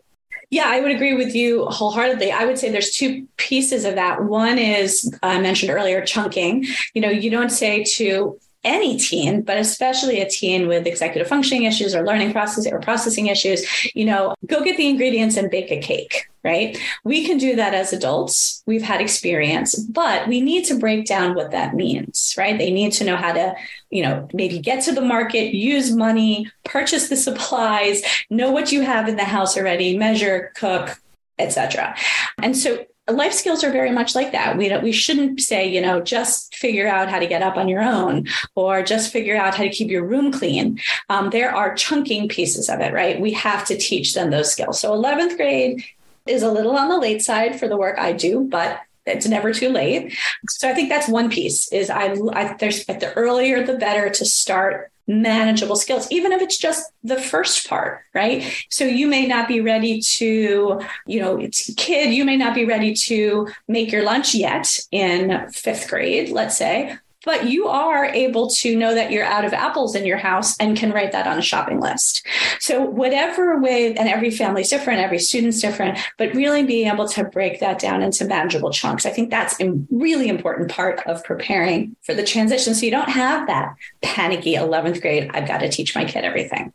Yeah, 0.50 0.64
I 0.68 0.80
would 0.80 0.92
agree 0.92 1.14
with 1.14 1.36
you 1.36 1.66
wholeheartedly. 1.66 2.32
I 2.32 2.46
would 2.46 2.58
say 2.58 2.72
there's 2.72 2.92
two 2.92 3.28
pieces 3.36 3.84
of 3.84 3.96
that. 3.96 4.24
One 4.24 4.58
is 4.58 5.14
I 5.22 5.42
mentioned 5.42 5.72
earlier 5.72 6.06
chunking. 6.06 6.66
You 6.94 7.02
know, 7.02 7.10
you 7.10 7.30
don't 7.30 7.50
say 7.50 7.84
to 7.96 8.40
any 8.68 8.98
teen, 8.98 9.42
but 9.42 9.58
especially 9.58 10.20
a 10.20 10.30
teen 10.30 10.68
with 10.68 10.86
executive 10.86 11.28
functioning 11.28 11.64
issues 11.64 11.96
or 11.96 12.06
learning 12.06 12.34
process 12.34 12.68
or 12.68 12.80
processing 12.80 13.28
issues, 13.28 13.66
you 13.96 14.06
know, 14.06 14.36
go 14.46 14.64
get 14.64 14.76
the 14.78 14.88
ingredients 14.88 15.38
and 15.38 15.50
bake 15.50 15.72
a 15.72 15.80
cake, 15.80 16.28
right? 16.44 16.78
We 17.06 17.26
can 17.26 17.38
do 17.38 17.56
that 17.56 17.74
as 17.74 17.94
adults. 17.94 18.62
We've 18.66 18.82
had 18.82 19.00
experience, 19.00 19.76
but 19.76 20.28
we 20.28 20.42
need 20.42 20.66
to 20.66 20.78
break 20.78 21.06
down 21.06 21.34
what 21.34 21.52
that 21.52 21.76
means, 21.76 22.36
right? 22.38 22.58
They 22.58 22.72
need 22.72 22.92
to 22.94 23.06
know 23.06 23.16
how 23.16 23.32
to, 23.34 23.56
you 23.90 24.04
know, 24.04 24.28
maybe 24.34 24.60
get 24.60 24.84
to 24.84 24.92
the 24.92 25.02
market, 25.02 25.56
use 25.56 25.92
money, 25.96 26.52
purchase 26.66 27.08
the 27.08 27.16
supplies, 27.16 28.04
know 28.30 28.52
what 28.52 28.72
you 28.72 28.82
have 28.82 29.08
in 29.08 29.16
the 29.16 29.24
house 29.24 29.58
already, 29.58 29.98
measure, 29.98 30.52
cook, 30.56 31.00
etc. 31.40 31.96
And 32.42 32.58
so 32.58 32.86
life 33.10 33.34
skills 33.34 33.64
are 33.64 33.72
very 33.72 33.92
much 33.92 34.16
like 34.16 34.32
that. 34.32 34.58
We 34.58 34.70
don't, 34.70 34.84
we 34.84 34.92
shouldn't 34.92 35.40
say, 35.42 35.68
you 35.68 35.82
know, 35.82 36.02
just 36.02 36.56
figure 36.56 36.88
out 36.88 37.10
how 37.10 37.20
to 37.20 37.28
get 37.28 37.42
up 37.42 37.58
on 37.58 37.68
your 37.68 37.82
own 37.82 38.28
or 38.56 38.84
just 38.84 39.12
figure 39.12 39.38
out 39.38 39.56
how 39.56 39.64
to 39.64 39.70
keep 39.70 39.90
your 39.90 40.06
room 40.06 40.32
clean. 40.32 40.80
Um, 41.10 41.30
there 41.30 41.54
are 41.54 41.76
chunking 41.76 42.28
pieces 42.28 42.70
of 42.70 42.80
it, 42.82 42.94
right? 42.94 43.20
We 43.20 43.32
have 43.34 43.66
to 43.66 43.78
teach 43.78 44.14
them 44.14 44.30
those 44.30 44.52
skills. 44.52 44.80
So 44.80 44.92
11th 44.92 45.38
grade 45.38 45.84
is 46.26 46.44
a 46.44 46.52
little 46.52 46.76
on 46.76 46.90
the 46.90 46.98
late 46.98 47.22
side 47.22 47.60
for 47.60 47.68
the 47.68 47.78
work 47.78 47.98
I 47.98 48.12
do, 48.12 48.48
but 48.50 48.82
it's 49.06 49.28
never 49.28 49.54
too 49.54 49.70
late. 49.70 50.18
So 50.50 50.70
I 50.70 50.74
think 50.74 50.90
that's 50.90 51.08
one 51.08 51.30
piece 51.30 51.72
is 51.72 51.90
I, 51.90 52.18
I 52.34 52.54
there's 52.60 52.86
the 52.86 53.14
earlier 53.16 53.66
the 53.66 53.76
better 53.76 54.10
to 54.10 54.26
start 54.26 54.92
manageable 55.08 55.78
skills, 55.78 56.08
even 56.12 56.32
if 56.32 56.42
it's 56.42 56.58
just 56.58 56.92
the 57.04 57.20
first 57.20 57.68
part, 57.68 58.02
right? 58.14 58.44
So 58.70 58.84
you 58.84 59.08
may 59.08 59.26
not 59.26 59.48
be 59.48 59.62
ready 59.62 60.02
to, 60.02 60.82
you 61.06 61.22
know, 61.22 61.38
it's 61.38 61.74
kid, 61.76 62.14
you 62.14 62.26
may 62.26 62.38
not 62.38 62.54
be 62.54 62.66
ready 62.66 62.94
to 62.94 63.48
make 63.68 63.92
your 63.92 64.04
lunch 64.04 64.36
yet 64.36 64.80
in 64.92 65.50
fifth 65.52 65.90
grade, 65.90 66.30
let's 66.30 66.58
say, 66.58 66.98
but 67.28 67.50
you 67.50 67.68
are 67.68 68.06
able 68.06 68.50
to 68.50 68.74
know 68.74 68.96
that 68.96 69.12
you're 69.12 69.26
out 69.26 69.44
of 69.44 69.52
apples 69.52 69.96
in 69.96 70.06
your 70.06 70.18
house 70.18 70.56
and 70.60 70.78
can 70.78 70.94
write 70.94 71.12
that 71.12 71.28
on 71.28 71.38
a 71.38 71.42
shopping 71.42 71.82
list. 71.82 72.26
So, 72.62 72.82
whatever 72.82 73.60
way, 73.60 73.94
and 73.94 74.08
every 74.08 74.32
family's 74.32 74.70
different, 74.70 75.02
every 75.02 75.20
student's 75.20 75.60
different, 75.60 76.00
but 76.18 76.34
really 76.34 76.64
being 76.64 76.88
able 76.88 77.06
to 77.10 77.26
break 77.26 77.60
that 77.60 77.80
down 77.80 78.02
into 78.02 78.24
manageable 78.24 78.72
chunks. 78.72 79.06
I 79.06 79.10
think 79.10 79.30
that's 79.30 79.60
a 79.60 79.74
really 79.92 80.30
important 80.30 80.72
part 80.72 81.06
of 81.06 81.22
preparing 81.26 81.98
for 82.02 82.14
the 82.14 82.24
transition. 82.24 82.74
So, 82.74 82.86
you 82.86 82.92
don't 82.92 83.10
have 83.10 83.46
that 83.48 83.76
panicky 84.02 84.56
11th 84.56 85.02
grade, 85.02 85.30
I've 85.34 85.50
got 85.50 85.58
to 85.58 85.70
teach 85.70 85.96
my 85.96 86.06
kid 86.06 86.24
everything. 86.24 86.72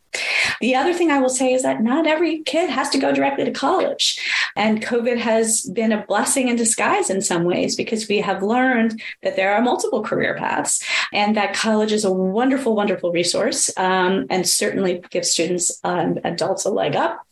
The 0.63 0.75
other 0.75 0.93
thing 0.93 1.11
I 1.11 1.19
will 1.19 1.27
say 1.27 1.51
is 1.51 1.63
that 1.63 1.83
not 1.83 2.07
every 2.07 2.41
kid 2.43 2.69
has 2.69 2.89
to 2.91 2.97
go 2.97 3.11
directly 3.11 3.43
to 3.43 3.51
college. 3.51 4.17
And 4.55 4.81
COVID 4.81 5.17
has 5.17 5.63
been 5.63 5.91
a 5.91 6.05
blessing 6.05 6.47
in 6.47 6.55
disguise 6.55 7.09
in 7.09 7.19
some 7.19 7.43
ways 7.43 7.75
because 7.75 8.07
we 8.07 8.19
have 8.19 8.41
learned 8.41 9.01
that 9.23 9.35
there 9.35 9.53
are 9.53 9.61
multiple 9.61 10.01
career 10.01 10.37
paths 10.37 10.81
and 11.11 11.35
that 11.35 11.53
college 11.53 11.91
is 11.91 12.05
a 12.05 12.13
wonderful, 12.13 12.77
wonderful 12.77 13.11
resource 13.11 13.77
um, 13.77 14.25
and 14.29 14.47
certainly 14.47 15.03
gives 15.09 15.31
students 15.31 15.81
and 15.83 16.19
um, 16.19 16.23
adults 16.23 16.63
a 16.63 16.69
leg 16.69 16.95
up 16.95 17.27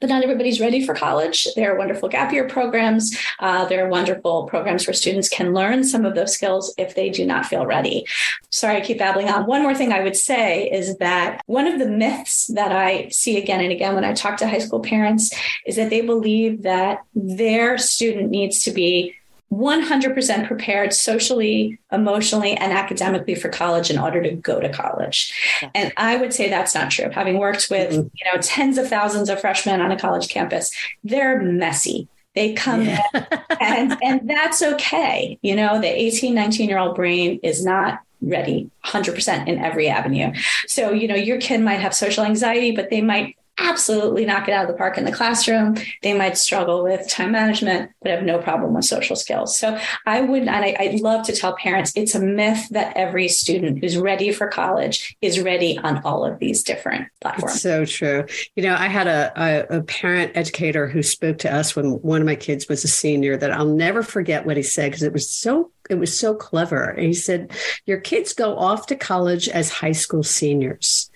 but 0.00 0.08
not 0.08 0.22
everybody's 0.22 0.60
ready 0.60 0.84
for 0.84 0.94
college. 0.94 1.46
There 1.56 1.72
are 1.72 1.78
wonderful 1.78 2.08
gap 2.08 2.32
year 2.32 2.48
programs. 2.48 3.16
Uh, 3.38 3.66
there 3.66 3.84
are 3.84 3.88
wonderful 3.88 4.46
programs 4.46 4.86
where 4.86 4.94
students 4.94 5.28
can 5.28 5.52
learn 5.52 5.84
some 5.84 6.04
of 6.04 6.14
those 6.14 6.32
skills 6.32 6.74
if 6.78 6.94
they 6.94 7.10
do 7.10 7.26
not 7.26 7.46
feel 7.46 7.66
ready. 7.66 8.06
Sorry, 8.50 8.76
I 8.76 8.80
keep 8.80 8.98
babbling 8.98 9.28
on. 9.28 9.46
One 9.46 9.62
more 9.62 9.74
thing 9.74 9.92
I 9.92 10.02
would 10.02 10.16
say 10.16 10.70
is 10.70 10.96
that 10.98 11.42
one 11.46 11.66
of 11.66 11.78
the 11.78 11.88
myths 11.88 12.46
that 12.48 12.72
I 12.72 13.08
see 13.08 13.36
again 13.36 13.60
and 13.60 13.72
again 13.72 13.94
when 13.94 14.04
I 14.04 14.14
talk 14.14 14.38
to 14.38 14.48
high 14.48 14.58
school 14.58 14.80
parents 14.80 15.30
is 15.66 15.76
that 15.76 15.90
they 15.90 16.00
believe 16.00 16.62
that 16.62 17.00
their 17.14 17.78
student 17.78 18.30
needs 18.30 18.62
to 18.64 18.72
be 18.72 19.14
100% 19.52 20.46
prepared 20.46 20.92
socially, 20.92 21.78
emotionally, 21.90 22.54
and 22.54 22.72
academically 22.72 23.34
for 23.34 23.48
college 23.48 23.90
in 23.90 23.98
order 23.98 24.22
to 24.22 24.30
go 24.30 24.60
to 24.60 24.68
college. 24.68 25.34
And 25.74 25.92
I 25.96 26.16
would 26.16 26.32
say 26.32 26.48
that's 26.48 26.74
not 26.74 26.90
true. 26.90 27.10
Having 27.10 27.38
worked 27.38 27.68
with, 27.68 27.90
mm-hmm. 27.90 28.08
you 28.14 28.32
know, 28.32 28.40
tens 28.40 28.78
of 28.78 28.88
thousands 28.88 29.28
of 29.28 29.40
freshmen 29.40 29.80
on 29.80 29.90
a 29.90 29.98
college 29.98 30.28
campus, 30.28 30.70
they're 31.02 31.42
messy. 31.42 32.08
They 32.36 32.52
come 32.52 32.82
yeah. 32.82 33.02
in 33.12 33.26
and, 33.60 33.98
and 34.02 34.30
that's 34.30 34.62
okay. 34.62 35.36
You 35.42 35.56
know, 35.56 35.80
the 35.80 35.88
18, 35.88 36.32
19 36.32 36.68
year 36.68 36.78
old 36.78 36.94
brain 36.94 37.40
is 37.42 37.64
not 37.64 38.00
ready 38.22 38.70
100% 38.84 39.48
in 39.48 39.58
every 39.58 39.88
avenue. 39.88 40.32
So, 40.66 40.92
you 40.92 41.08
know, 41.08 41.14
your 41.14 41.40
kid 41.40 41.60
might 41.60 41.80
have 41.80 41.94
social 41.94 42.24
anxiety, 42.24 42.70
but 42.70 42.90
they 42.90 43.00
might 43.00 43.36
absolutely 43.60 44.24
knock 44.24 44.48
it 44.48 44.52
out 44.52 44.64
of 44.64 44.68
the 44.68 44.76
park 44.76 44.98
in 44.98 45.04
the 45.04 45.12
classroom. 45.12 45.76
They 46.02 46.14
might 46.14 46.36
struggle 46.36 46.82
with 46.82 47.08
time 47.08 47.32
management, 47.32 47.90
but 48.02 48.10
have 48.10 48.22
no 48.22 48.38
problem 48.38 48.74
with 48.74 48.84
social 48.84 49.16
skills. 49.16 49.56
So 49.56 49.78
I 50.06 50.20
would, 50.20 50.42
and 50.42 50.50
I, 50.50 50.88
would 50.92 51.00
love 51.00 51.26
to 51.26 51.32
tell 51.32 51.54
parents 51.56 51.92
it's 51.94 52.14
a 52.14 52.20
myth 52.20 52.68
that 52.70 52.96
every 52.96 53.28
student 53.28 53.80
who's 53.80 53.96
ready 53.96 54.32
for 54.32 54.48
college 54.48 55.16
is 55.20 55.40
ready 55.40 55.78
on 55.78 56.02
all 56.04 56.24
of 56.24 56.38
these 56.38 56.62
different 56.62 57.08
platforms. 57.20 57.54
It's 57.54 57.62
so 57.62 57.84
true. 57.84 58.26
You 58.56 58.64
know, 58.64 58.74
I 58.74 58.88
had 58.88 59.06
a, 59.06 59.32
a, 59.36 59.78
a 59.78 59.82
parent 59.82 60.32
educator 60.34 60.88
who 60.88 61.02
spoke 61.02 61.38
to 61.38 61.54
us 61.54 61.76
when 61.76 61.92
one 62.02 62.20
of 62.20 62.26
my 62.26 62.36
kids 62.36 62.68
was 62.68 62.84
a 62.84 62.88
senior 62.88 63.36
that 63.36 63.52
I'll 63.52 63.66
never 63.66 64.02
forget 64.02 64.46
what 64.46 64.56
he 64.56 64.62
said 64.62 64.90
because 64.90 65.02
it 65.02 65.12
was 65.12 65.28
so 65.28 65.70
it 65.90 65.98
was 65.98 66.18
so 66.18 66.34
clever. 66.34 66.84
And 66.84 67.06
he 67.06 67.12
said, 67.12 67.52
Your 67.86 67.98
kids 67.98 68.32
go 68.32 68.56
off 68.56 68.86
to 68.86 68.96
college 68.96 69.48
as 69.48 69.70
high 69.70 69.92
school 69.92 70.22
seniors. 70.22 71.10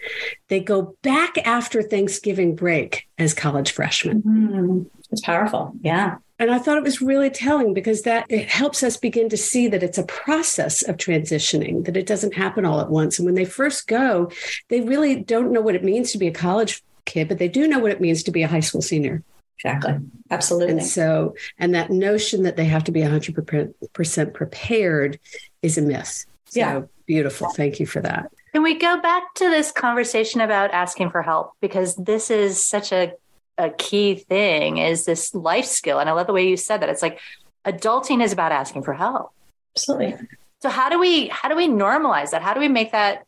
They 0.49 0.61
go 0.61 0.97
back 1.03 1.39
after 1.47 1.83
Thanksgiving 1.83 2.55
break 2.55 3.07
as 3.19 3.35
college 3.35 3.73
freshmen. 3.73 4.23
Mm-hmm. 4.23 4.83
It's 5.11 5.21
powerful. 5.21 5.73
Yeah. 5.83 6.17
And 6.39 6.51
I 6.51 6.59
thought 6.59 6.79
it 6.79 6.83
was 6.83 7.01
really 7.01 7.31
telling 7.31 7.75
because 7.75 8.03
that 8.03 8.27
it 8.29 8.51
helps 8.51 8.83
us 8.83 8.97
begin 8.97 9.29
to 9.29 9.37
see 9.37 9.69
that 9.69 9.85
it's 9.85 9.99
a 9.99 10.05
process 10.05 10.83
of 10.83 10.97
transitioning, 10.97 11.85
that 11.85 11.97
it 11.97 12.07
doesn't 12.07 12.35
happen 12.35 12.65
all 12.65 12.81
at 12.81 12.91
once. 12.91 13.19
And 13.19 13.27
when 13.27 13.37
they 13.37 13.45
first 13.45 13.87
go, 13.87 14.31
they 14.69 14.81
really 14.81 15.21
don't 15.21 15.53
know 15.53 15.61
what 15.61 15.77
it 15.77 15.85
means 15.85 16.11
to 16.13 16.19
be 16.19 16.27
a 16.27 16.33
college 16.33 16.83
kid, 17.05 17.29
but 17.29 17.39
they 17.39 17.49
do 17.49 17.69
know 17.69 17.79
what 17.79 17.93
it 17.93 18.01
means 18.01 18.25
to 18.25 18.33
be 18.33 18.43
a 18.43 18.49
high 18.49 18.61
school 18.61 18.83
senior. 18.83 19.23
Exactly. 19.59 19.99
Absolutely. 20.31 20.73
And 20.73 20.85
so, 20.85 21.35
and 21.59 21.75
that 21.75 21.91
notion 21.91 22.43
that 22.43 22.57
they 22.57 22.65
have 22.65 22.85
to 22.85 22.93
be 22.93 23.01
100% 23.01 24.35
prepared 24.35 25.19
is 25.63 25.79
a 25.79 25.83
myth. 25.83 26.27
So 26.47 26.61
yeah. 26.61 26.83
beautiful. 27.07 27.49
Thank 27.51 27.81
you 27.81 27.87
for 27.87 28.01
that. 28.01 28.31
Can 28.53 28.63
we 28.63 28.79
go 28.79 29.01
back 29.01 29.35
to 29.37 29.51
this 29.51 29.73
conversation 29.73 30.41
about 30.41 30.71
asking 30.73 31.11
for 31.11 31.23
help? 31.23 31.53
Because 31.61 31.97
this 31.97 32.31
is 32.31 32.63
such 32.63 32.93
a, 32.93 33.13
a 33.59 33.71
key 33.71 34.17
thing 34.17 34.79
is 34.79 35.05
this 35.05 35.35
life 35.35 35.67
skill. 35.67 35.99
And 35.99 36.09
I 36.09 36.13
love 36.13 36.27
the 36.27 36.33
way 36.33 36.49
you 36.49 36.57
said 36.57 36.83
that. 36.83 36.89
It's 36.89 37.03
like 37.03 37.21
adulting 37.65 38.23
is 38.23 38.33
about 38.33 38.53
asking 38.53 38.83
for 38.83 38.93
help. 38.93 39.33
Absolutely. 39.77 40.17
So 40.63 40.69
how 40.69 40.89
do 40.89 40.99
we 40.99 41.29
how 41.29 41.49
do 41.49 41.57
we 41.57 41.69
normalize 41.69 42.31
that? 42.31 42.43
How 42.43 42.55
do 42.55 42.61
we 42.61 42.69
make 42.69 42.93
that 42.93 43.25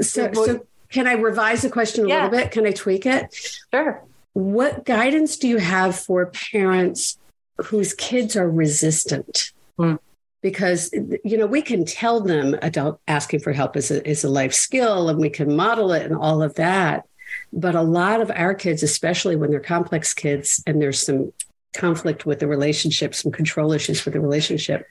so, 0.00 0.30
so 0.32 0.66
can 0.90 1.06
I 1.06 1.12
revise 1.12 1.62
the 1.62 1.70
question 1.70 2.04
a 2.04 2.08
yeah. 2.08 2.24
little 2.24 2.38
bit? 2.38 2.50
Can 2.50 2.66
I 2.66 2.72
tweak 2.72 3.06
it? 3.06 3.34
Sure 3.72 4.04
what 4.36 4.84
guidance 4.84 5.38
do 5.38 5.48
you 5.48 5.56
have 5.56 5.96
for 5.98 6.26
parents 6.26 7.16
whose 7.56 7.94
kids 7.94 8.36
are 8.36 8.50
resistant? 8.50 9.52
Mm. 9.78 9.98
Because 10.42 10.92
you 10.92 11.38
know 11.38 11.46
we 11.46 11.62
can 11.62 11.86
tell 11.86 12.20
them 12.20 12.54
adult 12.60 13.00
asking 13.08 13.40
for 13.40 13.54
help 13.54 13.78
is 13.78 13.90
a, 13.90 14.06
is 14.06 14.24
a 14.24 14.28
life 14.28 14.52
skill, 14.52 15.08
and 15.08 15.18
we 15.18 15.30
can 15.30 15.56
model 15.56 15.90
it 15.90 16.04
and 16.04 16.14
all 16.14 16.42
of 16.42 16.54
that. 16.56 17.06
But 17.50 17.74
a 17.74 17.80
lot 17.80 18.20
of 18.20 18.30
our 18.30 18.52
kids, 18.52 18.82
especially 18.82 19.36
when 19.36 19.50
they're 19.50 19.58
complex 19.58 20.12
kids, 20.12 20.62
and 20.66 20.82
there's 20.82 21.00
some 21.00 21.32
conflict 21.74 22.26
with 22.26 22.38
the 22.38 22.46
relationship, 22.46 23.14
some 23.14 23.32
control 23.32 23.72
issues 23.72 24.04
with 24.04 24.12
the 24.12 24.20
relationship, 24.20 24.86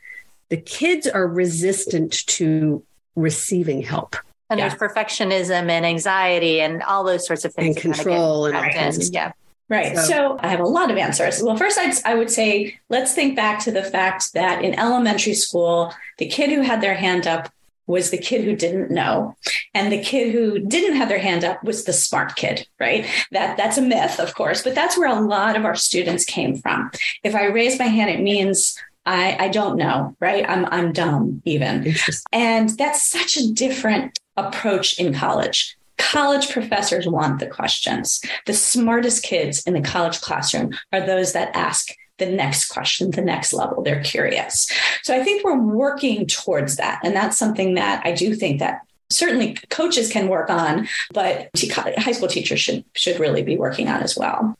the 0.49 0.57
kids 0.57 1.05
are 1.05 1.27
resistant 1.27 2.25
to 2.25 2.83
receiving 3.15 3.83
help. 3.83 4.15
And 4.49 4.59
yeah. 4.59 4.69
there's 4.69 4.79
perfectionism 4.79 5.69
and 5.69 5.85
anxiety 5.85 6.61
and 6.61 6.83
all 6.83 7.03
those 7.03 7.25
sorts 7.25 7.45
of 7.45 7.53
things. 7.53 7.75
And 7.75 7.95
control 7.95 8.45
and 8.45 8.55
all 8.55 8.63
kinds. 8.63 9.11
Yeah. 9.11 9.31
Right. 9.67 9.95
So, 9.95 10.03
so, 10.03 10.39
I 10.41 10.49
have 10.49 10.59
a 10.59 10.65
lot 10.65 10.91
of 10.91 10.97
answers. 10.97 11.41
Well, 11.41 11.57
first, 11.57 11.79
I'd, 11.79 11.95
I 12.05 12.13
would 12.13 12.29
say 12.29 12.79
let's 12.89 13.13
think 13.13 13.35
back 13.35 13.59
to 13.61 13.71
the 13.71 13.81
fact 13.81 14.33
that 14.33 14.63
in 14.63 14.77
elementary 14.77 15.33
school, 15.33 15.91
the 16.19 16.27
kid 16.27 16.51
who 16.51 16.61
had 16.61 16.81
their 16.81 16.93
hand 16.93 17.25
up 17.25 17.51
was 17.87 18.09
the 18.09 18.17
kid 18.17 18.43
who 18.43 18.55
didn't 18.55 18.89
know 18.89 19.35
and 19.73 19.91
the 19.91 20.01
kid 20.01 20.31
who 20.31 20.59
didn't 20.59 20.97
have 20.97 21.09
their 21.09 21.19
hand 21.19 21.43
up 21.43 21.63
was 21.63 21.83
the 21.83 21.93
smart 21.93 22.35
kid 22.35 22.67
right 22.79 23.05
that 23.31 23.57
that's 23.57 23.77
a 23.77 23.81
myth 23.81 24.19
of 24.19 24.33
course 24.33 24.63
but 24.63 24.73
that's 24.73 24.97
where 24.97 25.07
a 25.07 25.21
lot 25.21 25.55
of 25.55 25.65
our 25.65 25.75
students 25.75 26.25
came 26.25 26.55
from 26.57 26.89
if 27.23 27.35
i 27.35 27.45
raise 27.45 27.77
my 27.77 27.85
hand 27.85 28.09
it 28.09 28.21
means 28.21 28.75
I, 29.05 29.37
I 29.39 29.47
don't 29.49 29.77
know, 29.77 30.15
right? 30.19 30.43
I'm 30.49 30.65
I'm 30.65 30.91
dumb 30.91 31.41
even. 31.45 31.93
And 32.31 32.69
that's 32.69 33.03
such 33.03 33.37
a 33.37 33.51
different 33.53 34.17
approach 34.38 35.00
in 35.00 35.13
college. 35.13 35.77
College 35.98 36.50
professors 36.50 37.08
want 37.08 37.39
the 37.39 37.48
questions. 37.48 38.22
The 38.46 38.54
smartest 38.54 39.24
kids 39.24 39.63
in 39.63 39.74
the 39.74 39.82
college 39.82 40.22
classroom 40.22 40.74
are 40.92 41.06
those 41.06 41.34
that 41.34 41.56
ask 41.56 41.89
the 42.18 42.25
next 42.25 42.70
question, 42.70 43.12
the 43.12 43.22
next 43.22 43.54
level. 43.54 43.82
They're 43.82 44.04
curious. 44.04 44.70
So 45.04 45.15
I 45.15 45.24
think 45.24 45.44
we're 45.44 45.60
working 45.60 46.27
towards 46.27 46.77
that. 46.77 47.00
And 47.04 47.15
that's 47.15 47.38
something 47.38 47.75
that 47.75 48.01
I 48.06 48.13
do 48.13 48.36
think 48.36 48.60
that 48.60 48.82
certainly 49.10 49.58
coaches 49.70 50.12
can 50.12 50.27
work 50.27 50.50
on, 50.50 50.88
but 51.13 51.50
high 51.98 52.12
school 52.12 52.27
teachers 52.27 52.60
should 52.60 52.84
should 52.96 53.20
really 53.20 53.44
be 53.44 53.58
working 53.58 53.88
on 53.88 54.01
as 54.01 54.18
well. 54.18 54.58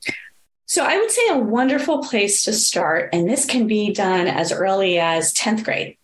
So 0.66 0.84
I 0.84 0.98
would 0.98 1.10
say 1.10 1.28
a 1.30 1.38
wonderful 1.38 2.02
place 2.02 2.42
to 2.44 2.52
start, 2.52 3.10
and 3.12 3.28
this 3.28 3.46
can 3.46 3.66
be 3.66 3.92
done 3.92 4.26
as 4.26 4.52
early 4.52 4.98
as 4.98 5.32
10th 5.32 5.64
grade. 5.64 5.96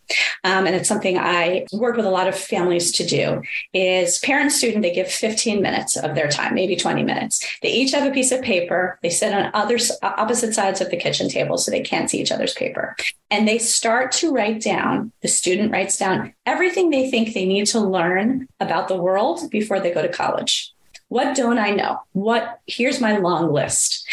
Um, 0.45 0.67
and 0.67 0.75
it's 0.75 0.89
something 0.89 1.19
I 1.19 1.67
work 1.73 1.97
with 1.97 2.07
a 2.07 2.11
lot 2.11 2.29
of 2.29 2.37
families 2.37 2.93
to 2.93 3.07
do 3.07 3.43
is 3.73 4.19
parent 4.21 4.53
student, 4.53 4.83
they 4.83 4.93
give 4.93 5.11
15 5.11 5.63
minutes 5.63 5.97
of 5.97 6.15
their 6.15 6.29
time, 6.29 6.55
maybe 6.55 6.77
20 6.77 7.03
minutes. 7.03 7.45
They 7.63 7.71
each 7.73 7.93
have 7.93 8.11
a 8.11 8.15
piece 8.15 8.33
of 8.33 8.43
paper. 8.43 8.99
They 9.03 9.11
sit 9.11 9.33
on 9.33 9.51
other 9.55 9.79
opposite 10.03 10.55
sides 10.55 10.81
of 10.81 10.91
the 10.91 10.97
kitchen 10.97 11.29
table 11.29 11.59
so 11.59 11.71
they 11.71 11.81
can't 11.81 12.11
see 12.11 12.21
each 12.21 12.33
other's 12.33 12.55
paper. 12.55 12.97
And 13.31 13.47
they 13.47 13.59
start 13.59 14.13
to 14.13 14.33
write 14.33 14.61
down, 14.61 15.13
the 15.23 15.29
student 15.29 15.73
writes 15.73 15.97
down 15.97 16.35
everything 16.45 16.91
they 16.91 17.11
think 17.11 17.33
they 17.33 17.47
need 17.47 17.67
to 17.67 17.81
learn 17.81 18.49
about 18.61 18.89
the 18.89 18.97
world 18.97 19.51
before 19.51 19.81
they 19.81 19.93
go 19.93 20.03
to 20.03 20.09
college. 20.09 20.73
What 21.09 21.37
don't 21.37 21.59
I 21.59 21.71
know? 21.71 22.01
What 22.13 22.61
here's 22.67 23.01
my 23.01 23.19
long 23.19 23.53
list. 23.53 24.09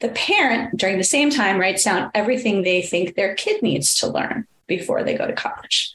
The 0.00 0.08
parent, 0.08 0.78
during 0.78 0.96
the 0.96 1.04
same 1.04 1.28
time, 1.28 1.60
writes 1.60 1.84
down 1.84 2.10
everything 2.14 2.62
they 2.62 2.80
think 2.80 3.14
their 3.14 3.34
kid 3.34 3.62
needs 3.62 3.94
to 3.96 4.06
learn 4.06 4.46
before 4.70 5.02
they 5.02 5.14
go 5.14 5.26
to 5.26 5.34
college. 5.34 5.94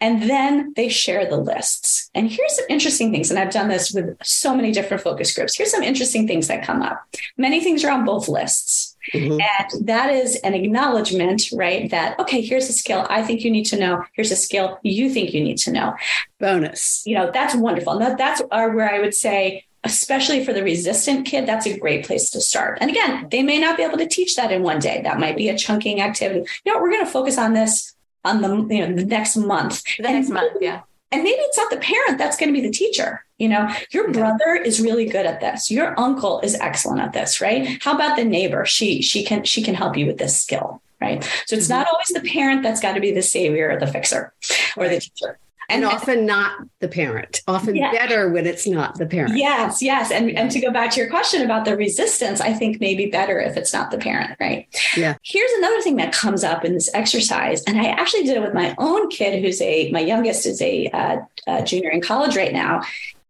And 0.00 0.22
then 0.22 0.72
they 0.74 0.88
share 0.88 1.28
the 1.28 1.36
lists. 1.36 2.10
And 2.14 2.30
here's 2.30 2.56
some 2.56 2.66
interesting 2.68 3.10
things. 3.12 3.30
And 3.30 3.38
I've 3.38 3.52
done 3.52 3.68
this 3.68 3.92
with 3.92 4.16
so 4.22 4.54
many 4.54 4.72
different 4.72 5.02
focus 5.02 5.34
groups. 5.34 5.56
Here's 5.56 5.70
some 5.70 5.82
interesting 5.82 6.26
things 6.26 6.48
that 6.48 6.64
come 6.64 6.82
up. 6.82 7.04
Many 7.36 7.60
things 7.60 7.84
are 7.84 7.90
on 7.90 8.04
both 8.04 8.28
lists. 8.28 8.96
Mm-hmm. 9.12 9.40
And 9.40 9.86
that 9.88 10.10
is 10.12 10.36
an 10.36 10.54
acknowledgement, 10.54 11.44
right? 11.52 11.90
That, 11.90 12.18
okay, 12.20 12.40
here's 12.40 12.68
a 12.68 12.72
skill 12.72 13.06
I 13.08 13.22
think 13.22 13.42
you 13.42 13.50
need 13.50 13.66
to 13.66 13.78
know. 13.78 14.04
Here's 14.14 14.32
a 14.32 14.36
skill 14.36 14.78
you 14.82 15.10
think 15.10 15.32
you 15.32 15.42
need 15.42 15.58
to 15.58 15.72
know. 15.72 15.94
Bonus. 16.40 17.04
You 17.06 17.16
know, 17.16 17.30
that's 17.32 17.54
wonderful. 17.54 17.98
That, 17.98 18.18
that's 18.18 18.40
where 18.50 18.92
I 18.92 19.00
would 19.00 19.14
say, 19.14 19.64
especially 19.84 20.44
for 20.44 20.52
the 20.52 20.62
resistant 20.62 21.26
kid, 21.26 21.46
that's 21.46 21.66
a 21.66 21.78
great 21.78 22.04
place 22.06 22.30
to 22.30 22.40
start. 22.40 22.78
And 22.80 22.90
again, 22.90 23.28
they 23.30 23.42
may 23.42 23.58
not 23.58 23.76
be 23.76 23.84
able 23.84 23.98
to 23.98 24.08
teach 24.08 24.36
that 24.36 24.52
in 24.52 24.62
one 24.62 24.80
day. 24.80 25.00
That 25.02 25.20
might 25.20 25.36
be 25.36 25.48
a 25.48 25.56
chunking 25.56 26.00
activity. 26.00 26.46
You 26.64 26.72
know, 26.72 26.80
we're 26.80 26.90
going 26.90 27.04
to 27.04 27.10
focus 27.10 27.38
on 27.38 27.52
this 27.52 27.95
on 28.26 28.42
the 28.42 28.74
you 28.74 28.86
know 28.86 28.94
the 28.94 29.04
next 29.04 29.36
month. 29.36 29.82
The 29.96 30.02
next 30.02 30.30
month, 30.30 30.56
yeah. 30.60 30.82
And 31.12 31.22
maybe 31.22 31.38
it's 31.38 31.56
not 31.56 31.70
the 31.70 31.76
parent 31.76 32.18
that's 32.18 32.36
going 32.36 32.52
to 32.52 32.60
be 32.60 32.66
the 32.66 32.72
teacher. 32.72 33.24
You 33.38 33.48
know, 33.48 33.72
your 33.90 34.12
brother 34.12 34.54
is 34.56 34.80
really 34.80 35.06
good 35.06 35.24
at 35.24 35.40
this. 35.40 35.70
Your 35.70 35.98
uncle 35.98 36.40
is 36.40 36.56
excellent 36.56 37.00
at 37.00 37.12
this, 37.12 37.40
right? 37.40 37.80
How 37.82 37.94
about 37.94 38.16
the 38.16 38.24
neighbor? 38.24 38.64
She 38.64 39.02
she 39.02 39.24
can 39.24 39.44
she 39.44 39.62
can 39.62 39.74
help 39.74 39.96
you 39.96 40.06
with 40.06 40.18
this 40.18 40.38
skill, 40.38 40.82
right? 41.00 41.22
So 41.46 41.56
it's 41.56 41.66
mm-hmm. 41.66 41.78
not 41.78 41.86
always 41.92 42.08
the 42.08 42.28
parent 42.28 42.62
that's 42.62 42.80
got 42.80 42.94
to 42.94 43.00
be 43.00 43.12
the 43.12 43.22
savior 43.22 43.70
or 43.70 43.78
the 43.78 43.86
fixer 43.86 44.32
or 44.76 44.88
the 44.88 45.00
teacher 45.00 45.38
and, 45.68 45.84
and 45.84 45.92
often 45.92 46.26
not 46.26 46.52
the 46.80 46.88
parent 46.88 47.42
often 47.48 47.74
yeah. 47.74 47.90
better 47.90 48.28
when 48.30 48.46
it's 48.46 48.66
not 48.66 48.96
the 48.98 49.06
parent 49.06 49.36
yes 49.36 49.82
yes 49.82 50.10
and 50.10 50.30
and 50.30 50.50
to 50.50 50.60
go 50.60 50.70
back 50.70 50.90
to 50.90 51.00
your 51.00 51.10
question 51.10 51.42
about 51.42 51.64
the 51.64 51.76
resistance 51.76 52.40
i 52.40 52.52
think 52.52 52.80
maybe 52.80 53.06
better 53.06 53.38
if 53.38 53.56
it's 53.56 53.72
not 53.72 53.90
the 53.90 53.98
parent 53.98 54.36
right 54.40 54.66
yeah 54.96 55.16
here's 55.22 55.50
another 55.58 55.80
thing 55.80 55.96
that 55.96 56.12
comes 56.12 56.44
up 56.44 56.64
in 56.64 56.72
this 56.74 56.92
exercise 56.94 57.62
and 57.64 57.78
i 57.80 57.86
actually 57.86 58.22
did 58.22 58.36
it 58.36 58.42
with 58.42 58.54
my 58.54 58.74
own 58.78 59.08
kid 59.08 59.42
who's 59.42 59.60
a 59.60 59.90
my 59.90 60.00
youngest 60.00 60.46
is 60.46 60.60
a, 60.62 60.88
uh, 60.88 61.18
a 61.46 61.62
junior 61.62 61.90
in 61.90 62.00
college 62.00 62.36
right 62.36 62.52
now 62.52 62.82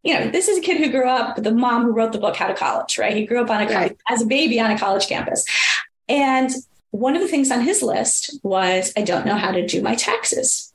you 0.03 0.13
know, 0.13 0.29
this 0.29 0.47
is 0.47 0.59
a 0.59 0.61
kid 0.61 0.77
who 0.77 0.89
grew 0.89 1.05
up, 1.05 1.35
the 1.35 1.51
mom 1.51 1.83
who 1.83 1.91
wrote 1.91 2.13
the 2.13 2.17
book, 2.17 2.33
How 2.37 2.47
to 2.47 2.53
College, 2.53 2.97
right? 2.97 3.13
He 3.13 3.25
grew 3.25 3.41
up 3.41 3.49
on 3.49 3.63
a 3.63 3.65
right. 3.65 3.97
as 4.07 4.21
a 4.21 4.25
baby 4.25 4.57
on 4.57 4.71
a 4.71 4.79
college 4.79 5.07
campus. 5.07 5.43
And 6.07 6.49
one 6.91 7.15
of 7.15 7.21
the 7.21 7.27
things 7.27 7.51
on 7.51 7.61
his 7.61 7.81
list 7.81 8.39
was, 8.43 8.93
I 8.95 9.01
don't 9.01 9.25
know 9.25 9.35
how 9.35 9.51
to 9.51 9.65
do 9.65 9.81
my 9.81 9.95
taxes. 9.95 10.73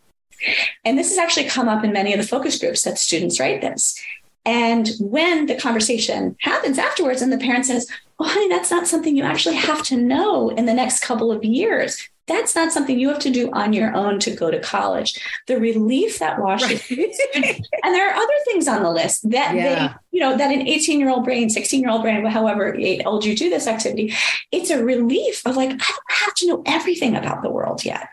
And 0.85 0.99
this 0.99 1.11
has 1.11 1.19
actually 1.19 1.49
come 1.49 1.69
up 1.69 1.85
in 1.85 1.93
many 1.93 2.13
of 2.13 2.21
the 2.21 2.27
focus 2.27 2.59
groups 2.59 2.83
that 2.83 2.99
students 2.99 3.39
write 3.39 3.61
this. 3.61 4.01
And 4.45 4.91
when 4.99 5.47
the 5.47 5.55
conversation 5.55 6.37
happens 6.41 6.79
afterwards 6.79 7.23
and 7.23 7.33
the 7.33 7.39
parent 7.39 7.67
says, 7.67 7.89
Oh, 8.19 8.25
honey, 8.25 8.49
that's 8.49 8.71
not 8.71 8.87
something 8.87 9.17
you 9.17 9.25
actually 9.25 9.57
have 9.57 9.83
to 9.85 9.97
know 9.97 10.51
in 10.51 10.67
the 10.67 10.75
next 10.75 11.01
couple 11.01 11.33
of 11.33 11.45
years. 11.45 12.09
That's 12.29 12.55
not 12.55 12.73
something 12.73 12.99
you 12.99 13.09
have 13.09 13.19
to 13.21 13.31
do 13.31 13.51
on 13.53 13.73
your 13.73 13.95
own 13.97 14.21
to 14.21 14.35
go 14.35 14.49
to 14.51 14.61
college. 14.61 15.21
The 15.49 15.59
relief 15.59 16.21
that 16.21 16.41
washes, 16.41 16.89
right. 16.91 17.61
and 17.83 17.95
there 17.95 18.09
are 18.09 18.15
other 18.15 18.33
things 18.45 18.69
on 18.69 18.85
the 18.85 18.91
list 18.91 19.29
that 19.31 19.57
yeah. 19.57 19.89
they, 19.89 19.95
you 20.13 20.21
know, 20.21 20.37
that 20.37 20.53
an 20.53 20.67
18 20.67 21.01
year 21.01 21.11
old 21.11 21.25
brain, 21.25 21.51
16 21.51 21.81
year 21.81 21.91
old 21.91 22.03
brain, 22.03 22.25
however 22.25 22.79
old 23.05 23.25
you 23.25 23.35
do 23.35 23.51
this 23.51 23.67
activity, 23.67 24.15
it's 24.53 24.71
a 24.71 24.85
relief 24.85 25.45
of 25.45 25.57
like, 25.57 25.71
I 25.71 25.75
don't 25.75 26.11
have 26.11 26.35
to 26.35 26.47
know 26.47 26.63
everything 26.65 27.17
about 27.17 27.43
the 27.43 27.51
world 27.51 27.85
yet. 27.85 28.09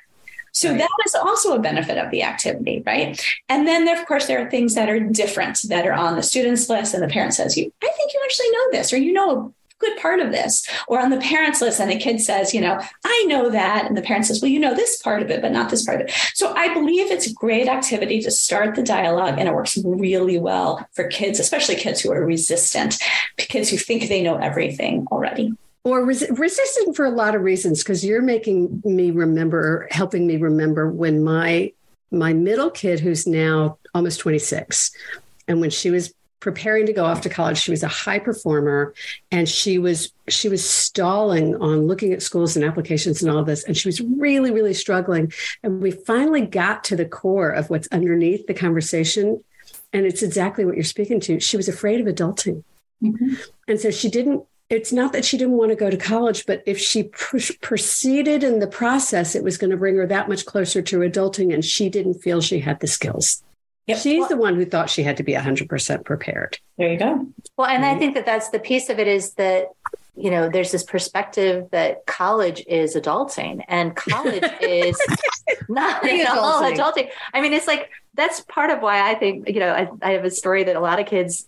So 0.59 0.71
right. 0.71 0.77
that 0.77 0.89
is 1.05 1.15
also 1.15 1.55
a 1.55 1.59
benefit 1.59 1.97
of 1.97 2.11
the 2.11 2.21
activity, 2.21 2.83
right? 2.85 3.17
And 3.47 3.65
then, 3.65 3.85
there, 3.85 3.97
of 3.97 4.05
course, 4.05 4.27
there 4.27 4.45
are 4.45 4.49
things 4.49 4.75
that 4.75 4.89
are 4.89 4.99
different 4.99 5.57
that 5.69 5.87
are 5.87 5.93
on 5.93 6.17
the 6.17 6.21
students 6.21 6.67
list, 6.67 6.93
and 6.93 7.01
the 7.01 7.07
parent 7.07 7.33
says, 7.33 7.55
"You, 7.55 7.71
I 7.81 7.87
think 7.87 8.13
you 8.13 8.19
actually 8.25 8.51
know 8.51 8.71
this, 8.73 8.91
or 8.91 8.97
you 8.97 9.13
know 9.13 9.29
a 9.39 9.51
good 9.79 9.97
part 10.01 10.19
of 10.19 10.33
this." 10.33 10.67
Or 10.89 10.99
on 10.99 11.11
the 11.11 11.17
parents 11.19 11.61
list, 11.61 11.79
and 11.79 11.89
the 11.89 11.97
kid 11.97 12.19
says, 12.19 12.53
"You 12.53 12.59
know, 12.59 12.77
I 13.05 13.25
know 13.29 13.49
that," 13.49 13.85
and 13.85 13.95
the 13.95 14.01
parent 14.01 14.25
says, 14.25 14.41
"Well, 14.41 14.51
you 14.51 14.59
know 14.59 14.75
this 14.75 15.01
part 15.01 15.21
of 15.21 15.31
it, 15.31 15.41
but 15.41 15.53
not 15.53 15.69
this 15.69 15.85
part 15.85 16.01
of 16.01 16.07
it." 16.07 16.13
So 16.33 16.53
I 16.53 16.73
believe 16.73 17.09
it's 17.09 17.27
a 17.27 17.33
great 17.33 17.69
activity 17.69 18.21
to 18.23 18.29
start 18.29 18.75
the 18.75 18.83
dialogue, 18.83 19.35
and 19.39 19.47
it 19.47 19.55
works 19.55 19.77
really 19.85 20.39
well 20.39 20.85
for 20.91 21.07
kids, 21.07 21.39
especially 21.39 21.75
kids 21.75 22.01
who 22.01 22.11
are 22.11 22.25
resistant, 22.25 22.97
kids 23.37 23.69
who 23.69 23.77
think 23.77 24.09
they 24.09 24.21
know 24.21 24.35
everything 24.35 25.07
already 25.09 25.53
or 25.83 26.05
res- 26.05 26.29
resistant 26.31 26.95
for 26.95 27.05
a 27.05 27.11
lot 27.11 27.35
of 27.35 27.41
reasons 27.41 27.83
because 27.83 28.03
you're 28.03 28.21
making 28.21 28.81
me 28.83 29.11
remember 29.11 29.87
helping 29.91 30.27
me 30.27 30.37
remember 30.37 30.89
when 30.91 31.23
my 31.23 31.71
my 32.11 32.33
middle 32.33 32.71
kid 32.71 32.99
who's 32.99 33.27
now 33.27 33.77
almost 33.93 34.19
26 34.19 34.91
and 35.47 35.61
when 35.61 35.69
she 35.69 35.91
was 35.91 36.13
preparing 36.39 36.85
to 36.85 36.93
go 36.93 37.05
off 37.05 37.21
to 37.21 37.29
college 37.29 37.57
she 37.57 37.71
was 37.71 37.83
a 37.83 37.87
high 37.87 38.19
performer 38.19 38.93
and 39.31 39.47
she 39.47 39.77
was 39.77 40.11
she 40.29 40.47
was 40.47 40.67
stalling 40.67 41.55
on 41.55 41.85
looking 41.85 42.13
at 42.13 42.21
schools 42.21 42.55
and 42.55 42.63
applications 42.63 43.21
and 43.21 43.31
all 43.31 43.43
this 43.43 43.63
and 43.65 43.75
she 43.75 43.87
was 43.87 43.99
really 44.01 44.51
really 44.51 44.73
struggling. 44.73 45.31
And 45.63 45.81
we 45.81 45.91
finally 45.91 46.45
got 46.45 46.83
to 46.85 46.95
the 46.95 47.05
core 47.05 47.51
of 47.51 47.69
what's 47.69 47.89
underneath 47.91 48.47
the 48.47 48.53
conversation 48.53 49.43
and 49.91 50.05
it's 50.05 50.21
exactly 50.21 50.65
what 50.65 50.75
you're 50.75 50.83
speaking 50.83 51.19
to. 51.21 51.39
She 51.39 51.57
was 51.57 51.67
afraid 51.67 51.99
of 51.99 52.13
adulting. 52.13 52.63
Mm-hmm. 53.01 53.35
and 53.69 53.79
so 53.79 53.91
she 53.91 54.09
didn't 54.09 54.43
it's 54.69 54.93
not 54.93 55.13
that 55.13 55.25
she 55.25 55.37
didn't 55.37 55.57
want 55.57 55.69
to 55.69 55.75
go 55.75 55.89
to 55.89 55.97
college, 55.97 56.45
but 56.45 56.61
if 56.65 56.77
she 56.77 57.03
push, 57.03 57.51
proceeded 57.59 58.43
in 58.43 58.59
the 58.59 58.67
process, 58.67 59.35
it 59.35 59.43
was 59.43 59.57
going 59.57 59.71
to 59.71 59.77
bring 59.77 59.95
her 59.95 60.05
that 60.05 60.29
much 60.29 60.45
closer 60.45 60.81
to 60.83 60.99
adulting, 60.99 61.53
and 61.53 61.65
she 61.65 61.89
didn't 61.89 62.21
feel 62.21 62.39
she 62.39 62.59
had 62.59 62.79
the 62.79 62.87
skills. 62.87 63.43
Yep. 63.87 63.97
She's 63.97 64.27
the 64.27 64.37
one 64.37 64.55
who 64.55 64.65
thought 64.65 64.87
she 64.91 65.01
had 65.01 65.17
to 65.17 65.23
be 65.23 65.33
100% 65.33 66.05
prepared. 66.05 66.59
There 66.77 66.91
you 66.91 66.99
go. 66.99 67.25
Well, 67.57 67.67
and 67.67 67.83
I 67.83 67.97
think 67.97 68.13
that 68.13 68.27
that's 68.27 68.49
the 68.49 68.59
piece 68.59 68.89
of 68.89 68.99
it 68.99 69.07
is 69.07 69.33
that, 69.33 69.69
you 70.15 70.29
know, 70.29 70.47
there's 70.47 70.71
this 70.71 70.83
perspective 70.83 71.67
that 71.71 72.05
college 72.05 72.63
is 72.67 72.95
adulting 72.95 73.63
and 73.67 73.95
college 73.95 74.43
is 74.61 75.01
not 75.67 76.05
at 76.07 76.29
all 76.29 76.61
adulting. 76.61 77.09
I 77.33 77.41
mean, 77.41 77.53
it's 77.53 77.65
like, 77.65 77.89
that's 78.13 78.41
part 78.41 78.69
of 78.69 78.83
why 78.83 79.09
I 79.09 79.15
think, 79.15 79.49
you 79.49 79.59
know, 79.59 79.71
I, 79.71 79.87
I 80.03 80.11
have 80.11 80.23
a 80.23 80.29
story 80.29 80.63
that 80.65 80.75
a 80.75 80.79
lot 80.79 80.99
of 80.99 81.07
kids 81.07 81.47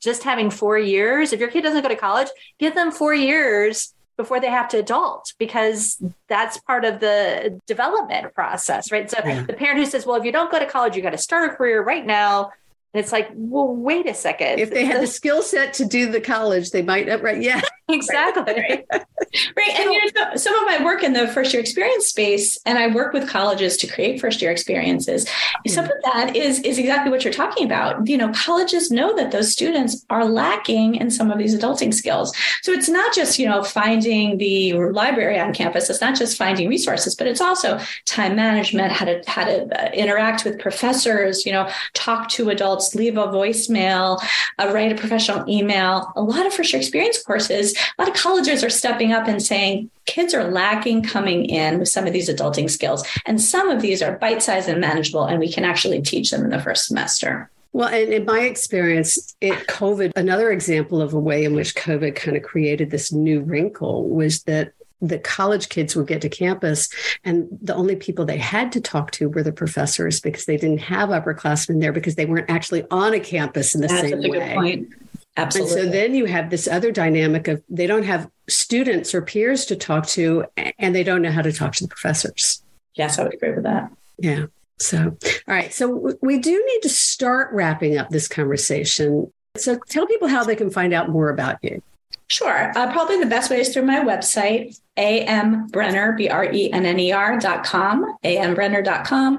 just 0.00 0.22
having 0.22 0.50
four 0.50 0.78
years, 0.78 1.32
if 1.32 1.40
your 1.40 1.48
kid 1.48 1.62
doesn't 1.62 1.82
go 1.82 1.88
to 1.88 1.96
college, 1.96 2.28
give 2.58 2.74
them 2.74 2.90
four 2.90 3.14
years 3.14 3.94
before 4.16 4.40
they 4.40 4.50
have 4.50 4.68
to 4.68 4.78
adult 4.78 5.32
because 5.38 6.02
that's 6.26 6.58
part 6.58 6.84
of 6.84 7.00
the 7.00 7.60
development 7.66 8.34
process, 8.34 8.90
right? 8.90 9.08
So 9.10 9.18
yeah. 9.24 9.42
the 9.44 9.52
parent 9.52 9.78
who 9.78 9.86
says, 9.86 10.04
well, 10.04 10.16
if 10.16 10.24
you 10.24 10.32
don't 10.32 10.50
go 10.50 10.58
to 10.58 10.66
college, 10.66 10.96
you 10.96 11.02
got 11.02 11.10
to 11.10 11.18
start 11.18 11.52
a 11.52 11.54
career 11.54 11.82
right 11.82 12.04
now. 12.04 12.50
And 12.98 13.04
it's 13.04 13.12
like, 13.12 13.30
well, 13.32 13.68
wait 13.68 14.08
a 14.08 14.14
second. 14.14 14.58
If 14.58 14.70
they 14.70 14.84
had 14.84 15.00
the 15.00 15.06
skill 15.06 15.40
set 15.40 15.72
to 15.74 15.84
do 15.84 16.10
the 16.10 16.20
college, 16.20 16.72
they 16.72 16.82
might 16.82 17.06
have, 17.06 17.22
right? 17.22 17.40
Yeah. 17.40 17.62
Exactly. 17.90 18.84
Right. 19.30 19.56
right. 19.56 19.80
And 19.80 19.92
you 19.92 20.10
know, 20.14 20.36
some 20.36 20.54
of 20.54 20.64
my 20.64 20.82
work 20.82 21.02
in 21.02 21.12
the 21.12 21.28
first 21.28 21.52
year 21.52 21.60
experience 21.60 22.06
space, 22.06 22.58
and 22.64 22.78
I 22.78 22.86
work 22.86 23.12
with 23.12 23.28
colleges 23.28 23.76
to 23.78 23.86
create 23.86 24.20
first 24.20 24.40
year 24.40 24.50
experiences. 24.50 25.26
Yeah. 25.64 25.72
Some 25.72 25.84
of 25.84 25.92
that 26.04 26.34
is 26.34 26.60
is 26.60 26.78
exactly 26.78 27.10
what 27.10 27.24
you're 27.24 27.32
talking 27.32 27.66
about. 27.66 28.06
You 28.06 28.16
know, 28.16 28.32
colleges 28.32 28.90
know 28.90 29.14
that 29.16 29.32
those 29.32 29.52
students 29.52 30.06
are 30.08 30.24
lacking 30.24 30.94
in 30.94 31.10
some 31.10 31.30
of 31.30 31.38
these 31.38 31.54
adulting 31.54 31.92
skills. 31.92 32.34
So 32.62 32.72
it's 32.72 32.88
not 32.88 33.14
just, 33.14 33.38
you 33.38 33.46
know, 33.46 33.62
finding 33.62 34.38
the 34.38 34.72
library 34.74 35.38
on 35.38 35.52
campus. 35.52 35.90
It's 35.90 36.00
not 36.00 36.16
just 36.16 36.38
finding 36.38 36.68
resources, 36.68 37.14
but 37.14 37.26
it's 37.26 37.42
also 37.42 37.78
time 38.06 38.34
management, 38.34 38.92
how 38.92 39.04
to 39.04 39.22
how 39.26 39.44
to 39.44 39.64
uh, 39.78 39.90
interact 39.92 40.44
with 40.44 40.58
professors, 40.58 41.44
you 41.44 41.52
know, 41.52 41.68
talk 41.92 42.28
to 42.30 42.48
adults, 42.48 42.87
leave 42.94 43.16
a 43.16 43.26
voicemail, 43.26 44.22
uh, 44.58 44.70
write 44.72 44.92
a 44.92 44.94
professional 44.94 45.48
email. 45.48 46.12
A 46.16 46.22
lot 46.22 46.46
of 46.46 46.54
first 46.54 46.72
year 46.72 46.80
experience 46.80 47.22
courses 47.22 47.74
a 47.98 48.02
lot 48.02 48.08
of 48.08 48.14
colleges 48.14 48.62
are 48.62 48.70
stepping 48.70 49.12
up 49.12 49.26
and 49.26 49.42
saying 49.42 49.90
kids 50.06 50.34
are 50.34 50.50
lacking 50.50 51.02
coming 51.02 51.44
in 51.46 51.78
with 51.78 51.88
some 51.88 52.06
of 52.06 52.12
these 52.12 52.28
adulting 52.28 52.70
skills. 52.70 53.06
And 53.26 53.40
some 53.40 53.68
of 53.68 53.82
these 53.82 54.02
are 54.02 54.16
bite 54.18 54.42
sized 54.42 54.68
and 54.68 54.80
manageable, 54.80 55.24
and 55.24 55.38
we 55.38 55.52
can 55.52 55.64
actually 55.64 56.00
teach 56.02 56.30
them 56.30 56.44
in 56.44 56.50
the 56.50 56.60
first 56.60 56.86
semester. 56.86 57.50
Well, 57.72 57.88
and 57.88 58.12
in 58.12 58.24
my 58.24 58.40
experience, 58.40 59.36
it 59.40 59.66
COVID, 59.68 60.12
another 60.16 60.50
example 60.50 61.02
of 61.02 61.12
a 61.12 61.18
way 61.18 61.44
in 61.44 61.54
which 61.54 61.74
COVID 61.74 62.16
kind 62.16 62.36
of 62.36 62.42
created 62.42 62.90
this 62.90 63.12
new 63.12 63.40
wrinkle 63.40 64.08
was 64.08 64.42
that 64.44 64.72
the 65.00 65.18
college 65.18 65.68
kids 65.68 65.94
would 65.94 66.06
get 66.06 66.20
to 66.22 66.28
campus 66.28 66.88
and 67.24 67.46
the 67.62 67.74
only 67.74 67.96
people 67.96 68.24
they 68.24 68.38
had 68.38 68.72
to 68.72 68.80
talk 68.80 69.10
to 69.12 69.28
were 69.28 69.42
the 69.42 69.52
professors 69.52 70.20
because 70.20 70.44
they 70.46 70.56
didn't 70.56 70.78
have 70.78 71.10
upperclassmen 71.10 71.80
there 71.80 71.92
because 71.92 72.16
they 72.16 72.26
weren't 72.26 72.50
actually 72.50 72.84
on 72.90 73.14
a 73.14 73.20
campus 73.20 73.74
in 73.74 73.80
the 73.80 73.86
That's 73.86 74.00
same 74.00 74.20
way. 74.20 74.86
Absolutely. 75.38 75.80
And 75.80 75.84
so 75.84 75.90
then 75.90 76.14
you 76.14 76.24
have 76.24 76.50
this 76.50 76.66
other 76.66 76.90
dynamic 76.90 77.46
of 77.46 77.62
they 77.68 77.86
don't 77.86 78.02
have 78.02 78.28
students 78.48 79.14
or 79.14 79.22
peers 79.22 79.66
to 79.66 79.76
talk 79.76 80.06
to, 80.08 80.44
and 80.78 80.94
they 80.94 81.04
don't 81.04 81.22
know 81.22 81.30
how 81.30 81.42
to 81.42 81.52
talk 81.52 81.74
to 81.74 81.84
the 81.84 81.88
professors. 81.88 82.62
Yes, 82.94 83.18
I 83.18 83.22
would 83.22 83.34
agree 83.34 83.52
with 83.52 83.62
that. 83.62 83.92
Yeah. 84.18 84.46
So, 84.80 85.16
all 85.46 85.54
right. 85.54 85.72
So 85.72 86.16
we 86.22 86.38
do 86.38 86.50
need 86.50 86.80
to 86.82 86.88
start 86.88 87.52
wrapping 87.52 87.96
up 87.96 88.10
this 88.10 88.26
conversation. 88.26 89.32
So 89.56 89.78
tell 89.88 90.06
people 90.06 90.26
how 90.26 90.44
they 90.44 90.56
can 90.56 90.70
find 90.70 90.92
out 90.92 91.08
more 91.08 91.30
about 91.30 91.62
you. 91.62 91.82
Sure. 92.26 92.72
Uh, 92.76 92.92
probably 92.92 93.18
the 93.18 93.26
best 93.26 93.50
way 93.50 93.60
is 93.60 93.72
through 93.72 93.84
my 93.84 94.00
website, 94.00 94.78
ambrenner, 94.98 96.16
B 96.16 96.28
R 96.28 96.44
E 96.44 96.72
N 96.72 96.84
N 96.84 96.98
E 96.98 97.12
R 97.12 97.38
dot 97.38 97.64
com, 97.64 98.16
ambrenner 98.24 98.84
dot 98.84 99.06
com. 99.06 99.38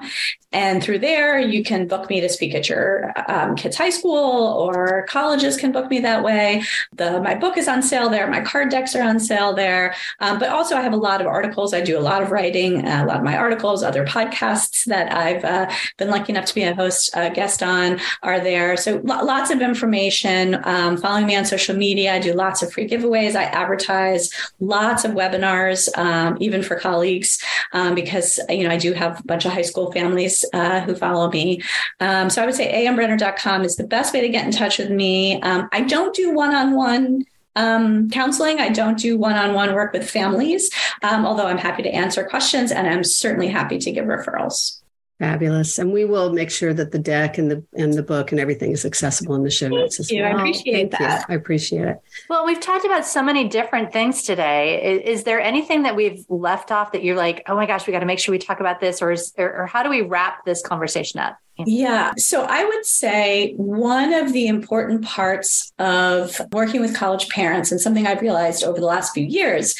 And 0.52 0.82
through 0.82 0.98
there, 1.00 1.40
you 1.40 1.64
can 1.64 1.88
book 1.88 2.10
me 2.10 2.22
to 2.22 2.30
speak 2.30 2.56
at 2.56 2.68
your 2.68 3.14
um, 3.28 3.56
kids' 3.56 3.78
high 3.78 3.92
school 3.92 4.18
or 4.18 5.06
colleges 5.08 5.58
can 5.58 5.72
book 5.72 5.92
me 5.92 6.00
that 6.00 6.24
way. 6.24 6.64
The 6.94 7.22
my 7.22 7.36
book 7.36 7.56
is 7.56 7.68
on 7.68 7.84
sale 7.84 8.10
there. 8.10 8.28
My 8.28 8.42
card 8.42 8.70
decks 8.70 8.96
are 8.96 9.04
on 9.04 9.20
sale 9.20 9.54
there. 9.54 9.94
Um, 10.20 10.40
but 10.40 10.50
also, 10.50 10.76
I 10.76 10.82
have 10.82 10.94
a 10.94 10.98
lot 10.98 11.22
of 11.22 11.28
articles. 11.28 11.74
I 11.74 11.82
do 11.82 12.00
a 12.00 12.02
lot 12.02 12.24
of 12.24 12.32
writing, 12.32 12.88
a 12.88 13.06
lot 13.06 13.18
of 13.18 13.24
my 13.24 13.38
articles, 13.38 13.84
other 13.84 14.06
podcasts 14.06 14.86
that 14.86 15.14
I've 15.14 15.46
uh, 15.46 15.70
been 15.98 16.10
lucky 16.10 16.32
enough 16.32 16.46
to 16.46 16.56
be 16.56 16.64
a 16.64 16.74
host, 16.74 17.12
a 17.16 17.30
guest 17.30 17.62
on 17.62 18.00
are 18.24 18.40
there. 18.40 18.76
So 18.76 19.02
lots 19.04 19.52
of 19.52 19.62
information. 19.62 20.60
Um, 20.64 20.98
following 20.98 21.28
me 21.28 21.36
on 21.36 21.46
social 21.46 21.76
media. 21.76 22.16
I 22.16 22.20
do 22.20 22.34
lots 22.34 22.64
of 22.64 22.72
free 22.72 22.88
giveaways. 22.88 23.36
I 23.36 23.44
advertise 23.44 24.32
lots 24.60 25.06
of 25.06 25.12
webinars, 25.12 25.49
um, 25.96 26.38
even 26.40 26.62
for 26.64 26.76
colleagues, 26.76 27.44
um, 27.74 27.96
because 27.96 28.40
you 28.50 28.64
know 28.64 28.72
I 28.72 28.78
do 28.78 28.94
have 28.94 29.20
a 29.20 29.24
bunch 29.24 29.46
of 29.46 29.52
high 29.52 29.64
school 29.64 29.92
families 29.92 30.46
uh, 30.54 30.82
who 30.82 30.96
follow 30.96 31.30
me. 31.30 31.62
Um, 32.00 32.30
so 32.30 32.42
I 32.42 32.46
would 32.46 32.56
say 32.56 32.86
ambrenner.com 32.86 33.64
is 33.64 33.76
the 33.76 33.88
best 33.88 34.14
way 34.14 34.22
to 34.22 34.30
get 34.30 34.46
in 34.46 34.52
touch 34.52 34.78
with 34.78 34.90
me. 34.90 35.42
Um, 35.42 35.70
I 35.72 35.82
don't 35.82 36.16
do 36.16 36.34
one-on-one 36.34 37.26
um, 37.56 38.10
counseling. 38.10 38.60
I 38.60 38.70
don't 38.70 38.98
do 38.98 39.18
one 39.18 39.36
on 39.36 39.54
one 39.54 39.74
work 39.74 39.94
with 39.94 40.10
families, 40.10 40.70
um, 41.04 41.26
although 41.26 41.48
I'm 41.48 41.58
happy 41.58 41.84
to 41.84 41.90
answer 41.90 42.24
questions 42.24 42.72
and 42.72 42.88
I'm 42.88 43.04
certainly 43.04 43.48
happy 43.48 43.78
to 43.80 43.92
give 43.92 44.06
referrals. 44.06 44.80
Fabulous. 45.20 45.78
And 45.78 45.92
we 45.92 46.06
will 46.06 46.32
make 46.32 46.50
sure 46.50 46.74
that 46.74 46.92
the 46.92 47.00
deck 47.00 47.38
and 47.38 47.52
the 47.52 47.62
and 47.74 47.94
the 47.94 48.04
book 48.04 48.32
and 48.32 48.40
everything 48.40 48.72
is 48.72 48.86
accessible 48.86 49.36
in 49.36 49.44
the 49.44 49.52
show 49.52 49.68
notes 49.68 50.00
as 50.00 50.10
well. 50.10 50.26
I 50.26 50.30
appreciate 50.30 50.74
Thank 50.74 50.92
that. 50.92 51.26
You. 51.28 51.34
I 51.34 51.38
appreciate 51.38 51.88
it. 51.90 51.98
Well, 52.30 52.46
we've 52.46 52.62
talked 52.62 52.86
about 52.86 53.06
so 53.06 53.22
many 53.22 53.50
different 53.50 53.92
things 53.92 54.24
today. 54.24 54.82
Is, 54.82 55.20
is, 55.20 55.24
there 55.26 55.42
anything 55.42 55.84
that 55.84 55.98
we've 55.98 56.24
left 56.30 56.72
off 56.72 56.94
that 56.94 57.04
you're 57.04 57.18
like, 57.18 57.44
oh 57.48 57.56
my 57.58 57.66
gosh, 57.66 57.86
we 57.86 57.92
got 57.92 58.00
to 58.00 58.06
make 58.06 58.20
sure 58.20 58.32
we 58.32 58.40
talk 58.40 58.62
about 58.62 58.80
this, 58.80 59.02
or, 59.02 59.12
is, 59.12 59.34
or, 59.38 59.64
or 59.64 59.66
how 59.68 59.84
do 59.84 59.90
we 59.90 60.02
wrap 60.02 60.46
this 60.46 60.62
conversation 60.62 61.20
up? 61.20 61.38
Yeah. 61.66 62.14
So 62.18 62.44
I 62.44 62.64
would 62.64 62.86
say 62.86 63.54
one 63.58 64.14
of 64.14 64.32
the 64.32 64.48
important 64.48 65.04
parts 65.04 65.74
of 65.78 66.40
working 66.54 66.80
with 66.80 66.96
college 66.96 67.28
parents 67.30 67.72
and 67.72 67.82
something 67.82 68.08
I've 68.08 68.22
realized 68.22 68.64
over 68.64 68.80
the 68.80 68.86
last 68.86 69.14
few 69.14 69.26
years 69.26 69.76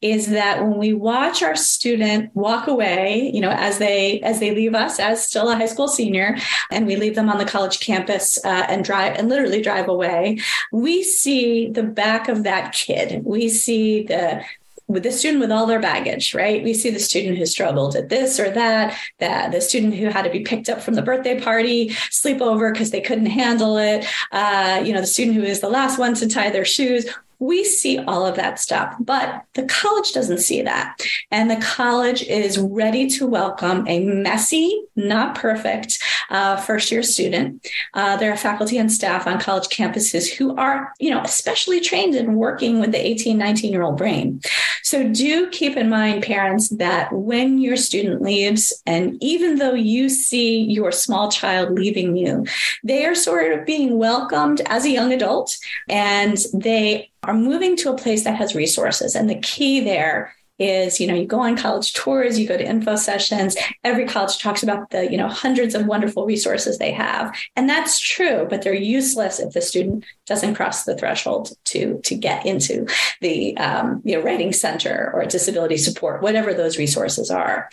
is 0.00 0.28
that 0.28 0.62
when 0.62 0.78
we 0.78 0.94
watch 0.94 1.42
our 1.42 1.56
student 1.56 2.30
walk 2.34 2.68
away, 2.68 3.30
you 3.34 3.40
know, 3.40 3.50
as 3.50 3.78
they 3.78 4.20
as 4.20 4.38
they 4.38 4.54
leave 4.54 4.74
us 4.74 4.83
as 4.98 5.24
still 5.24 5.50
a 5.50 5.56
high 5.56 5.66
school 5.66 5.88
senior 5.88 6.36
and 6.70 6.86
we 6.86 6.96
leave 6.96 7.14
them 7.14 7.28
on 7.28 7.38
the 7.38 7.44
college 7.44 7.80
campus 7.80 8.42
uh, 8.44 8.66
and 8.68 8.84
drive 8.84 9.16
and 9.16 9.28
literally 9.28 9.60
drive 9.60 9.88
away, 9.88 10.38
we 10.72 11.02
see 11.02 11.68
the 11.68 11.82
back 11.82 12.28
of 12.28 12.44
that 12.44 12.72
kid. 12.72 13.24
We 13.24 13.48
see 13.48 14.04
the 14.04 14.44
with 14.86 15.02
the 15.02 15.10
student 15.12 15.40
with 15.40 15.50
all 15.50 15.66
their 15.66 15.80
baggage, 15.80 16.34
right? 16.34 16.62
We 16.62 16.74
see 16.74 16.90
the 16.90 17.00
student 17.00 17.38
who 17.38 17.46
struggled 17.46 17.96
at 17.96 18.10
this 18.10 18.38
or 18.38 18.50
that, 18.50 18.96
that 19.18 19.50
the 19.50 19.60
student 19.60 19.94
who 19.94 20.06
had 20.06 20.22
to 20.22 20.30
be 20.30 20.40
picked 20.40 20.68
up 20.68 20.82
from 20.82 20.94
the 20.94 21.02
birthday 21.02 21.40
party, 21.40 21.90
sleep 22.10 22.42
over 22.42 22.70
because 22.70 22.90
they 22.90 23.00
couldn't 23.00 23.26
handle 23.26 23.78
it, 23.78 24.06
uh, 24.30 24.82
you 24.84 24.92
know, 24.92 25.00
the 25.00 25.06
student 25.06 25.36
who 25.36 25.42
is 25.42 25.60
the 25.60 25.70
last 25.70 25.98
one 25.98 26.14
to 26.14 26.28
tie 26.28 26.50
their 26.50 26.66
shoes 26.66 27.06
we 27.44 27.62
see 27.62 27.98
all 27.98 28.24
of 28.26 28.36
that 28.36 28.58
stuff, 28.58 28.94
but 28.98 29.44
the 29.52 29.64
college 29.64 30.12
doesn't 30.12 30.38
see 30.38 30.62
that. 30.62 30.98
And 31.30 31.50
the 31.50 31.56
college 31.56 32.22
is 32.22 32.58
ready 32.58 33.06
to 33.10 33.26
welcome 33.26 33.86
a 33.86 34.00
messy, 34.00 34.82
not 34.96 35.34
perfect 35.34 35.98
uh, 36.30 36.56
first 36.56 36.90
year 36.90 37.02
student. 37.02 37.66
Uh, 37.92 38.16
there 38.16 38.32
are 38.32 38.36
faculty 38.36 38.78
and 38.78 38.90
staff 38.90 39.26
on 39.26 39.38
college 39.38 39.68
campuses 39.68 40.32
who 40.32 40.56
are, 40.56 40.94
you 40.98 41.10
know, 41.10 41.20
especially 41.20 41.80
trained 41.80 42.14
in 42.14 42.36
working 42.36 42.80
with 42.80 42.92
the 42.92 43.06
18, 43.06 43.36
19 43.36 43.72
year 43.72 43.82
old 43.82 43.98
brain. 43.98 44.40
So 44.82 45.06
do 45.08 45.50
keep 45.50 45.76
in 45.76 45.88
mind, 45.88 46.22
parents, 46.22 46.70
that 46.70 47.12
when 47.12 47.58
your 47.58 47.76
student 47.76 48.22
leaves, 48.22 48.82
and 48.86 49.22
even 49.22 49.56
though 49.56 49.74
you 49.74 50.08
see 50.08 50.62
your 50.62 50.92
small 50.92 51.30
child 51.30 51.72
leaving 51.72 52.16
you, 52.16 52.46
they 52.82 53.04
are 53.04 53.14
sort 53.14 53.52
of 53.52 53.66
being 53.66 53.98
welcomed 53.98 54.62
as 54.66 54.84
a 54.84 54.90
young 54.90 55.12
adult 55.12 55.56
and 55.88 56.38
they 56.54 57.10
are 57.26 57.34
moving 57.34 57.76
to 57.78 57.90
a 57.90 57.96
place 57.96 58.24
that 58.24 58.36
has 58.36 58.54
resources. 58.54 59.14
And 59.14 59.28
the 59.28 59.38
key 59.40 59.80
there 59.80 60.34
is 60.58 61.00
you 61.00 61.06
know 61.08 61.14
you 61.14 61.26
go 61.26 61.40
on 61.40 61.56
college 61.56 61.92
tours 61.94 62.38
you 62.38 62.46
go 62.46 62.56
to 62.56 62.64
info 62.64 62.94
sessions. 62.96 63.56
Every 63.82 64.06
college 64.06 64.38
talks 64.38 64.62
about 64.62 64.90
the 64.90 65.10
you 65.10 65.16
know 65.16 65.28
hundreds 65.28 65.74
of 65.74 65.86
wonderful 65.86 66.26
resources 66.26 66.78
they 66.78 66.92
have. 66.92 67.34
And 67.56 67.68
that's 67.68 67.98
true 67.98 68.46
but 68.48 68.62
they're 68.62 68.74
useless 68.74 69.40
if 69.40 69.52
the 69.52 69.60
student 69.60 70.04
doesn't 70.26 70.54
cross 70.54 70.84
the 70.84 70.96
threshold 70.96 71.52
to 71.64 72.00
to 72.04 72.14
get 72.14 72.46
into 72.46 72.86
the 73.20 73.56
um, 73.56 74.00
you 74.04 74.16
know 74.16 74.22
writing 74.22 74.52
center 74.52 75.10
or 75.12 75.24
disability 75.24 75.76
support 75.76 76.22
whatever 76.22 76.54
those 76.54 76.78
resources 76.78 77.30
are. 77.30 77.68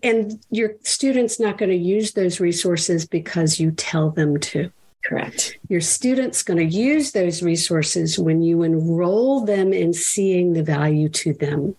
And 0.00 0.38
your 0.50 0.74
student's 0.84 1.40
not 1.40 1.58
going 1.58 1.70
to 1.70 1.76
use 1.76 2.12
those 2.12 2.38
resources 2.38 3.04
because 3.04 3.58
you 3.58 3.72
tell 3.72 4.10
them 4.10 4.38
to 4.38 4.70
Correct. 5.04 5.58
Your 5.68 5.80
student's 5.80 6.42
going 6.42 6.58
to 6.58 6.76
use 6.76 7.12
those 7.12 7.42
resources 7.42 8.18
when 8.18 8.42
you 8.42 8.62
enroll 8.62 9.44
them 9.44 9.72
in 9.72 9.92
seeing 9.92 10.52
the 10.52 10.62
value 10.62 11.08
to 11.10 11.32
them. 11.32 11.76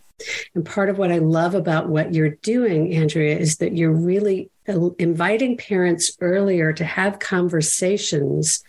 And 0.53 0.65
part 0.65 0.89
of 0.89 0.97
what 0.97 1.11
I 1.11 1.19
love 1.19 1.55
about 1.55 1.89
what 1.89 2.13
you're 2.13 2.35
doing, 2.41 2.93
Andrea, 2.93 3.37
is 3.37 3.57
that 3.57 3.75
you're 3.75 3.91
really 3.91 4.49
inviting 4.99 5.57
parents 5.57 6.15
earlier 6.21 6.71
to 6.73 6.85
have 6.85 7.19
conversations 7.19 8.63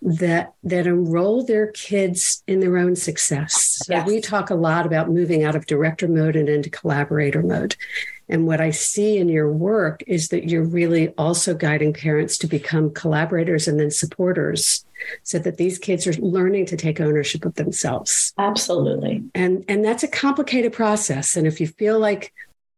that 0.00 0.52
that 0.64 0.86
enroll 0.86 1.44
their 1.44 1.66
kids 1.68 2.42
in 2.46 2.60
their 2.60 2.78
own 2.78 2.96
success. 2.96 3.80
So 3.84 3.92
yes. 3.92 4.06
we 4.06 4.20
talk 4.20 4.50
a 4.50 4.54
lot 4.54 4.86
about 4.86 5.10
moving 5.10 5.44
out 5.44 5.54
of 5.54 5.66
director 5.66 6.08
mode 6.08 6.36
and 6.36 6.48
into 6.48 6.70
collaborator 6.70 7.42
mode. 7.42 7.76
And 8.32 8.46
what 8.46 8.62
I 8.62 8.70
see 8.70 9.18
in 9.18 9.28
your 9.28 9.52
work 9.52 10.02
is 10.06 10.30
that 10.30 10.48
you're 10.48 10.64
really 10.64 11.10
also 11.18 11.54
guiding 11.54 11.92
parents 11.92 12.38
to 12.38 12.46
become 12.46 12.90
collaborators 12.94 13.68
and 13.68 13.78
then 13.78 13.90
supporters 13.90 14.86
so 15.22 15.38
that 15.40 15.58
these 15.58 15.78
kids 15.78 16.06
are 16.06 16.14
learning 16.14 16.64
to 16.66 16.76
take 16.78 16.98
ownership 16.98 17.44
of 17.44 17.56
themselves. 17.56 18.32
Absolutely. 18.38 19.22
And 19.34 19.66
and 19.68 19.84
that's 19.84 20.02
a 20.02 20.08
complicated 20.08 20.72
process 20.72 21.36
and 21.36 21.46
if 21.46 21.60
you 21.60 21.66
feel 21.66 21.98
like 21.98 22.32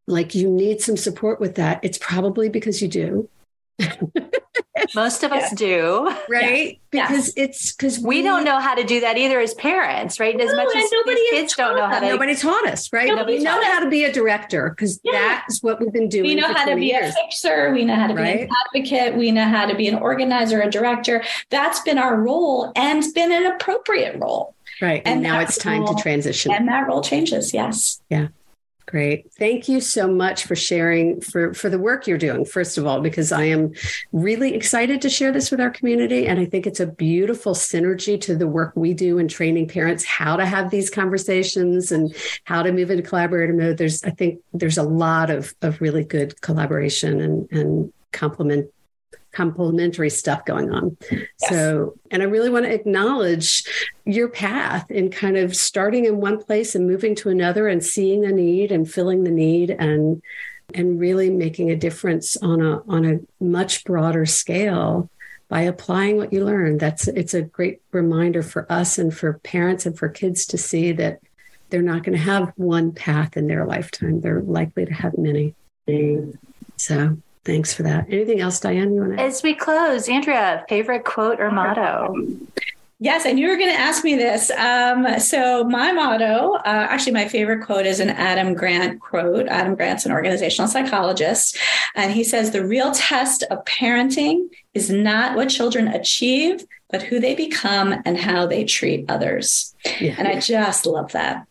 like 0.09 0.35
you 0.35 0.51
need 0.51 0.81
some 0.81 0.97
support 0.97 1.39
with 1.39 1.55
that, 1.55 1.79
it's 1.85 1.99
probably 1.99 2.49
because 2.49 2.83
you 2.83 2.89
do. 2.89 3.29
Most 4.95 5.23
of 5.23 5.33
us 5.33 5.53
do. 5.53 6.13
Right? 6.29 6.81
Yeah. 6.93 7.09
Because 7.09 7.37
yeah. 7.37 7.45
it's 7.45 7.73
because 7.73 7.99
we, 7.99 8.07
we, 8.07 8.23
don't 8.23 8.45
know 8.45 8.59
how 8.59 8.75
to 8.75 8.85
do 8.85 9.01
that 9.01 9.17
either 9.17 9.41
as 9.41 9.55
parents, 9.55 10.21
right? 10.21 10.39
As 10.41 10.51
no, 10.51 10.57
much 10.57 10.77
as 10.77 10.91
kids 11.31 11.55
don't 11.55 11.77
know 11.77 11.87
how 11.87 12.01
to. 12.01 12.07
Nobody 12.07 12.35
taught 12.35 12.67
us, 12.69 12.93
right? 12.93 13.09
Nobody 13.09 13.39
we 13.39 13.45
know 13.45 13.63
how 13.63 13.81
to 13.81 13.89
be 13.89 14.05
a 14.05 14.13
director 14.13 14.71
because 14.71 15.01
yeah. 15.03 15.13
that's 15.13 15.63
what 15.63 15.81
we've 15.81 15.93
been 15.93 16.09
doing. 16.09 16.25
We 16.25 16.35
know 16.35 16.53
how 16.53 16.65
to 16.67 16.77
be 16.77 16.87
years. 16.87 17.15
a 17.15 17.25
fixer. 17.25 17.73
We 17.73 17.85
know 17.85 17.97
how 17.97 18.09
to 18.09 18.15
right? 18.15 18.37
be 18.37 18.43
an 18.43 18.49
advocate. 18.67 19.17
We 19.17 19.33
know 19.33 19.45
how 19.45 19.67
to 19.67 19.75
be 19.75 19.89
an 19.89 19.97
organizer, 19.97 20.61
a 20.61 20.71
director. 20.71 21.25
That's 21.51 21.81
been 21.81 21.99
our 21.99 22.21
role 22.21 22.73
and 22.77 23.03
been 23.15 23.33
an 23.33 23.47
appropriate 23.47 24.21
role. 24.21 24.55
Right. 24.81 25.03
And, 25.05 25.15
and 25.15 25.23
now 25.23 25.41
it's 25.41 25.57
time 25.57 25.83
role, 25.83 25.95
to 25.95 26.03
transition. 26.03 26.53
And 26.53 26.69
that 26.69 26.87
role 26.87 27.03
changes. 27.03 27.55
Yes. 27.55 28.01
Yeah. 28.09 28.29
Great. 28.87 29.33
Thank 29.39 29.69
you 29.69 29.81
so 29.81 30.07
much 30.07 30.45
for 30.45 30.55
sharing 30.55 31.21
for 31.21 31.55
for 31.55 31.71
the 31.71 31.79
work 31.79 32.07
you're 32.07 32.19
doing 32.19 32.45
first 32.45 32.77
of 32.77 32.87
all 32.87 33.01
because 33.01 33.33
I 33.33 33.45
am 33.45 33.73
really 34.13 34.55
excited 34.55 35.01
to 35.03 35.11
share 35.11 35.33
this 35.33 35.51
with 35.51 35.59
our 35.61 35.71
community 35.71 36.27
and 36.27 36.39
I 36.39 36.45
think 36.45 36.67
it's 36.67 36.81
a 36.81 36.87
beautiful 36.87 37.55
synergy 37.55 38.21
to 38.21 38.37
the 38.37 38.47
work 38.47 38.73
we 38.77 38.93
do 38.93 39.19
in 39.19 39.27
training 39.27 39.69
parents 39.69 40.05
how 40.05 40.37
to 40.37 40.45
have 40.45 40.71
these 40.71 40.91
conversations 40.91 41.93
and 41.93 42.15
how 42.45 42.63
to 42.63 42.73
move 42.73 42.91
into 42.91 43.03
collaborator 43.03 43.55
mode. 43.55 43.79
There's 43.79 44.05
I 44.05 44.11
think 44.11 44.41
there's 44.53 44.79
a 44.79 44.83
lot 44.83 45.31
of 45.31 45.55
of 45.63 45.81
really 45.81 46.05
good 46.05 46.41
collaboration 46.43 47.21
and 47.23 47.51
and 47.51 47.93
complement 48.13 48.71
complementary 49.35 50.11
stuff 50.11 50.45
going 50.45 50.71
on. 50.73 50.97
Yes. 51.11 51.29
So, 51.49 51.95
and 52.11 52.23
I 52.23 52.27
really 52.27 52.51
want 52.51 52.65
to 52.65 52.73
acknowledge 52.73 53.65
your 54.05 54.29
path 54.29 54.91
in 54.91 55.11
kind 55.11 55.37
of 55.37 55.57
starting 55.57 56.05
in 56.05 56.21
one 56.21 56.43
place 56.43 56.75
and 56.75 56.87
moving 56.87 57.15
to 57.17 57.29
another 57.29 57.69
and 57.69 57.85
seeing 57.85 58.23
the 58.23 58.33
need 58.33 58.73
and 58.73 58.91
filling 58.91 59.25
the 59.25 59.31
need 59.31 59.71
and 59.71 60.23
and 60.73 60.99
really 60.99 61.29
making 61.29 61.71
a 61.71 61.77
difference 61.77 62.37
on 62.39 62.63
a 62.63 62.81
on 62.89 63.05
a 63.05 63.45
much 63.45 63.85
broader 63.85 64.25
scale 64.25 65.11
by 65.49 65.63
applying 65.63 66.17
what 66.17 66.33
you 66.33 66.45
learn. 66.45 66.79
That's 66.79 67.09
it's 67.09 67.35
a 67.35 67.43
great 67.43 67.83
reminder 67.93 68.43
for 68.43 68.71
us 68.73 68.99
and 68.99 69.15
for 69.15 69.35
parents 69.41 69.85
and 69.85 69.99
for 69.99 70.09
kids 70.09 70.47
to 70.47 70.59
see 70.59 70.93
that 70.93 71.21
they're 71.71 71.83
not 71.83 72.03
going 72.03 72.17
to 72.17 72.25
have 72.25 72.53
one 72.57 72.93
path 72.93 73.37
in 73.37 73.47
their 73.47 73.67
lifetime. 73.67 74.21
They're 74.21 74.43
likely 74.43 74.87
to 74.87 74.95
have 74.95 75.19
many. 75.19 75.55
Mm-hmm. 75.89 76.31
So 76.77 77.19
Thanks 77.45 77.75
for 77.75 77.83
that. 77.83 78.07
Anything 78.09 78.41
else, 78.41 78.59
Diane? 78.61 78.95
You 78.95 79.01
want 79.01 79.19
to? 79.19 79.23
As 79.23 79.43
we 79.43 79.55
close, 79.55 80.09
Andrea, 80.09 80.65
favorite 80.69 81.05
quote 81.05 81.41
or 81.41 81.51
motto? 81.51 82.15
Yes, 83.01 83.27
I 83.27 83.33
knew 83.33 83.43
you 83.43 83.51
were 83.51 83.59
going 83.59 83.75
to 83.75 83.79
ask 83.79 84.03
me 84.03 84.15
this. 84.15 84.51
Um, 84.51 85.19
so, 85.21 85.65
my 85.65 85.93
motto, 85.93 86.55
uh, 86.55 86.61
actually, 86.65 87.13
my 87.13 87.29
favorite 87.29 87.63
quote 87.63 87.85
is 87.85 88.01
an 88.01 88.09
Adam 88.09 88.55
Grant 88.55 89.01
quote. 89.01 89.47
Adam 89.49 89.75
Grant's 89.75 90.07
an 90.07 90.13
organizational 90.13 90.69
psychologist, 90.69 91.59
and 91.95 92.13
he 92.13 92.25
says, 92.25 92.53
The 92.53 92.65
real 92.65 92.93
test 92.93 93.43
of 93.51 93.63
parenting 93.67 94.49
is 94.73 94.91
not 94.91 95.37
what 95.37 95.51
children 95.51 95.89
achieve, 95.89 96.65
but 96.89 97.03
who 97.03 97.21
they 97.21 97.35
become 97.35 97.95
and 98.07 98.17
how 98.17 98.47
they 98.47 98.65
treat 98.65 99.11
others. 99.11 99.75
Yeah. 100.01 100.15
And 100.17 100.27
I 100.27 100.41
just 100.41 100.87
love 100.87 101.13
that. 101.13 101.47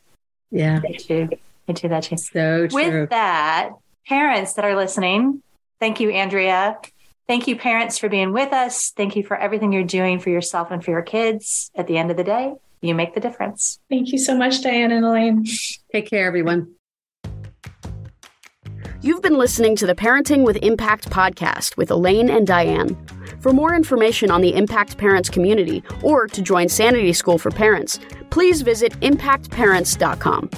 Yeah. 0.49 0.81
I 0.83 1.71
do 1.73 1.87
that 1.87 2.03
too. 2.03 2.17
So 2.17 2.67
true. 2.67 3.01
With 3.01 3.09
that, 3.09 3.71
parents 4.07 4.53
that 4.53 4.65
are 4.65 4.75
listening, 4.75 5.43
thank 5.83 5.99
you, 5.99 6.11
Andrea. 6.11 6.77
Thank 7.27 7.45
you, 7.45 7.57
parents, 7.57 7.97
for 7.97 8.07
being 8.07 8.31
with 8.31 8.53
us. 8.53 8.93
Thank 8.95 9.17
you 9.17 9.23
for 9.23 9.35
everything 9.35 9.73
you're 9.73 9.83
doing 9.83 10.17
for 10.17 10.29
yourself 10.29 10.71
and 10.71 10.81
for 10.81 10.91
your 10.91 11.01
kids. 11.01 11.71
At 11.75 11.87
the 11.87 11.97
end 11.97 12.09
of 12.09 12.15
the 12.15 12.23
day, 12.23 12.53
you 12.79 12.95
make 12.95 13.13
the 13.15 13.19
difference. 13.19 13.81
Thank 13.89 14.13
you 14.13 14.17
so 14.17 14.33
much, 14.33 14.61
Diane 14.61 14.93
and 14.93 15.03
Elaine. 15.03 15.45
Take 15.91 16.09
care, 16.09 16.25
everyone. 16.25 16.75
You've 19.01 19.21
been 19.21 19.37
listening 19.37 19.75
to 19.75 19.85
the 19.85 19.93
Parenting 19.93 20.45
with 20.45 20.55
Impact 20.63 21.09
podcast 21.09 21.75
with 21.75 21.91
Elaine 21.91 22.29
and 22.29 22.47
Diane. 22.47 22.95
For 23.41 23.51
more 23.51 23.75
information 23.75 24.31
on 24.31 24.39
the 24.39 24.55
Impact 24.55 24.97
Parents 24.97 25.29
community 25.29 25.83
or 26.01 26.27
to 26.27 26.41
join 26.41 26.69
Sanity 26.69 27.11
School 27.11 27.37
for 27.37 27.51
Parents, 27.51 27.99
please 28.29 28.61
visit 28.61 28.93
impactparents.com. 29.01 30.49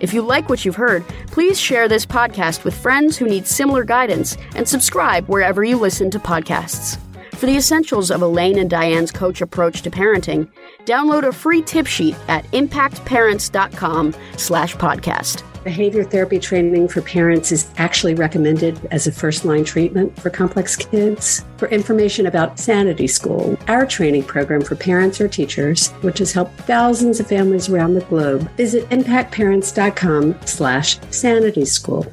If 0.00 0.14
you 0.14 0.22
like 0.22 0.48
what 0.48 0.64
you've 0.64 0.76
heard, 0.76 1.06
please 1.28 1.58
share 1.60 1.88
this 1.88 2.06
podcast 2.06 2.64
with 2.64 2.76
friends 2.76 3.16
who 3.16 3.26
need 3.26 3.46
similar 3.46 3.84
guidance 3.84 4.36
and 4.54 4.68
subscribe 4.68 5.26
wherever 5.26 5.64
you 5.64 5.76
listen 5.76 6.10
to 6.10 6.18
podcasts. 6.18 6.98
For 7.38 7.46
the 7.46 7.56
essentials 7.56 8.10
of 8.10 8.20
Elaine 8.20 8.58
and 8.58 8.68
Diane's 8.68 9.12
coach 9.12 9.40
approach 9.40 9.82
to 9.82 9.92
parenting, 9.92 10.50
download 10.86 11.22
a 11.22 11.30
free 11.32 11.62
tip 11.62 11.86
sheet 11.86 12.16
at 12.26 12.44
impactparents.com 12.46 14.12
slash 14.36 14.74
podcast. 14.74 15.44
Behavior 15.62 16.02
therapy 16.02 16.40
training 16.40 16.88
for 16.88 17.00
parents 17.00 17.52
is 17.52 17.70
actually 17.76 18.14
recommended 18.14 18.84
as 18.90 19.06
a 19.06 19.12
first 19.12 19.44
line 19.44 19.62
treatment 19.62 20.18
for 20.18 20.30
complex 20.30 20.74
kids. 20.74 21.44
For 21.58 21.68
information 21.68 22.26
about 22.26 22.58
Sanity 22.58 23.06
School, 23.06 23.56
our 23.68 23.86
training 23.86 24.24
program 24.24 24.62
for 24.62 24.74
parents 24.74 25.20
or 25.20 25.28
teachers, 25.28 25.90
which 26.00 26.18
has 26.18 26.32
helped 26.32 26.58
thousands 26.62 27.20
of 27.20 27.28
families 27.28 27.68
around 27.68 27.94
the 27.94 28.04
globe, 28.06 28.50
visit 28.56 28.88
impactparents.com 28.88 30.40
slash 30.44 30.98
sanity 31.10 31.66
school. 31.66 32.12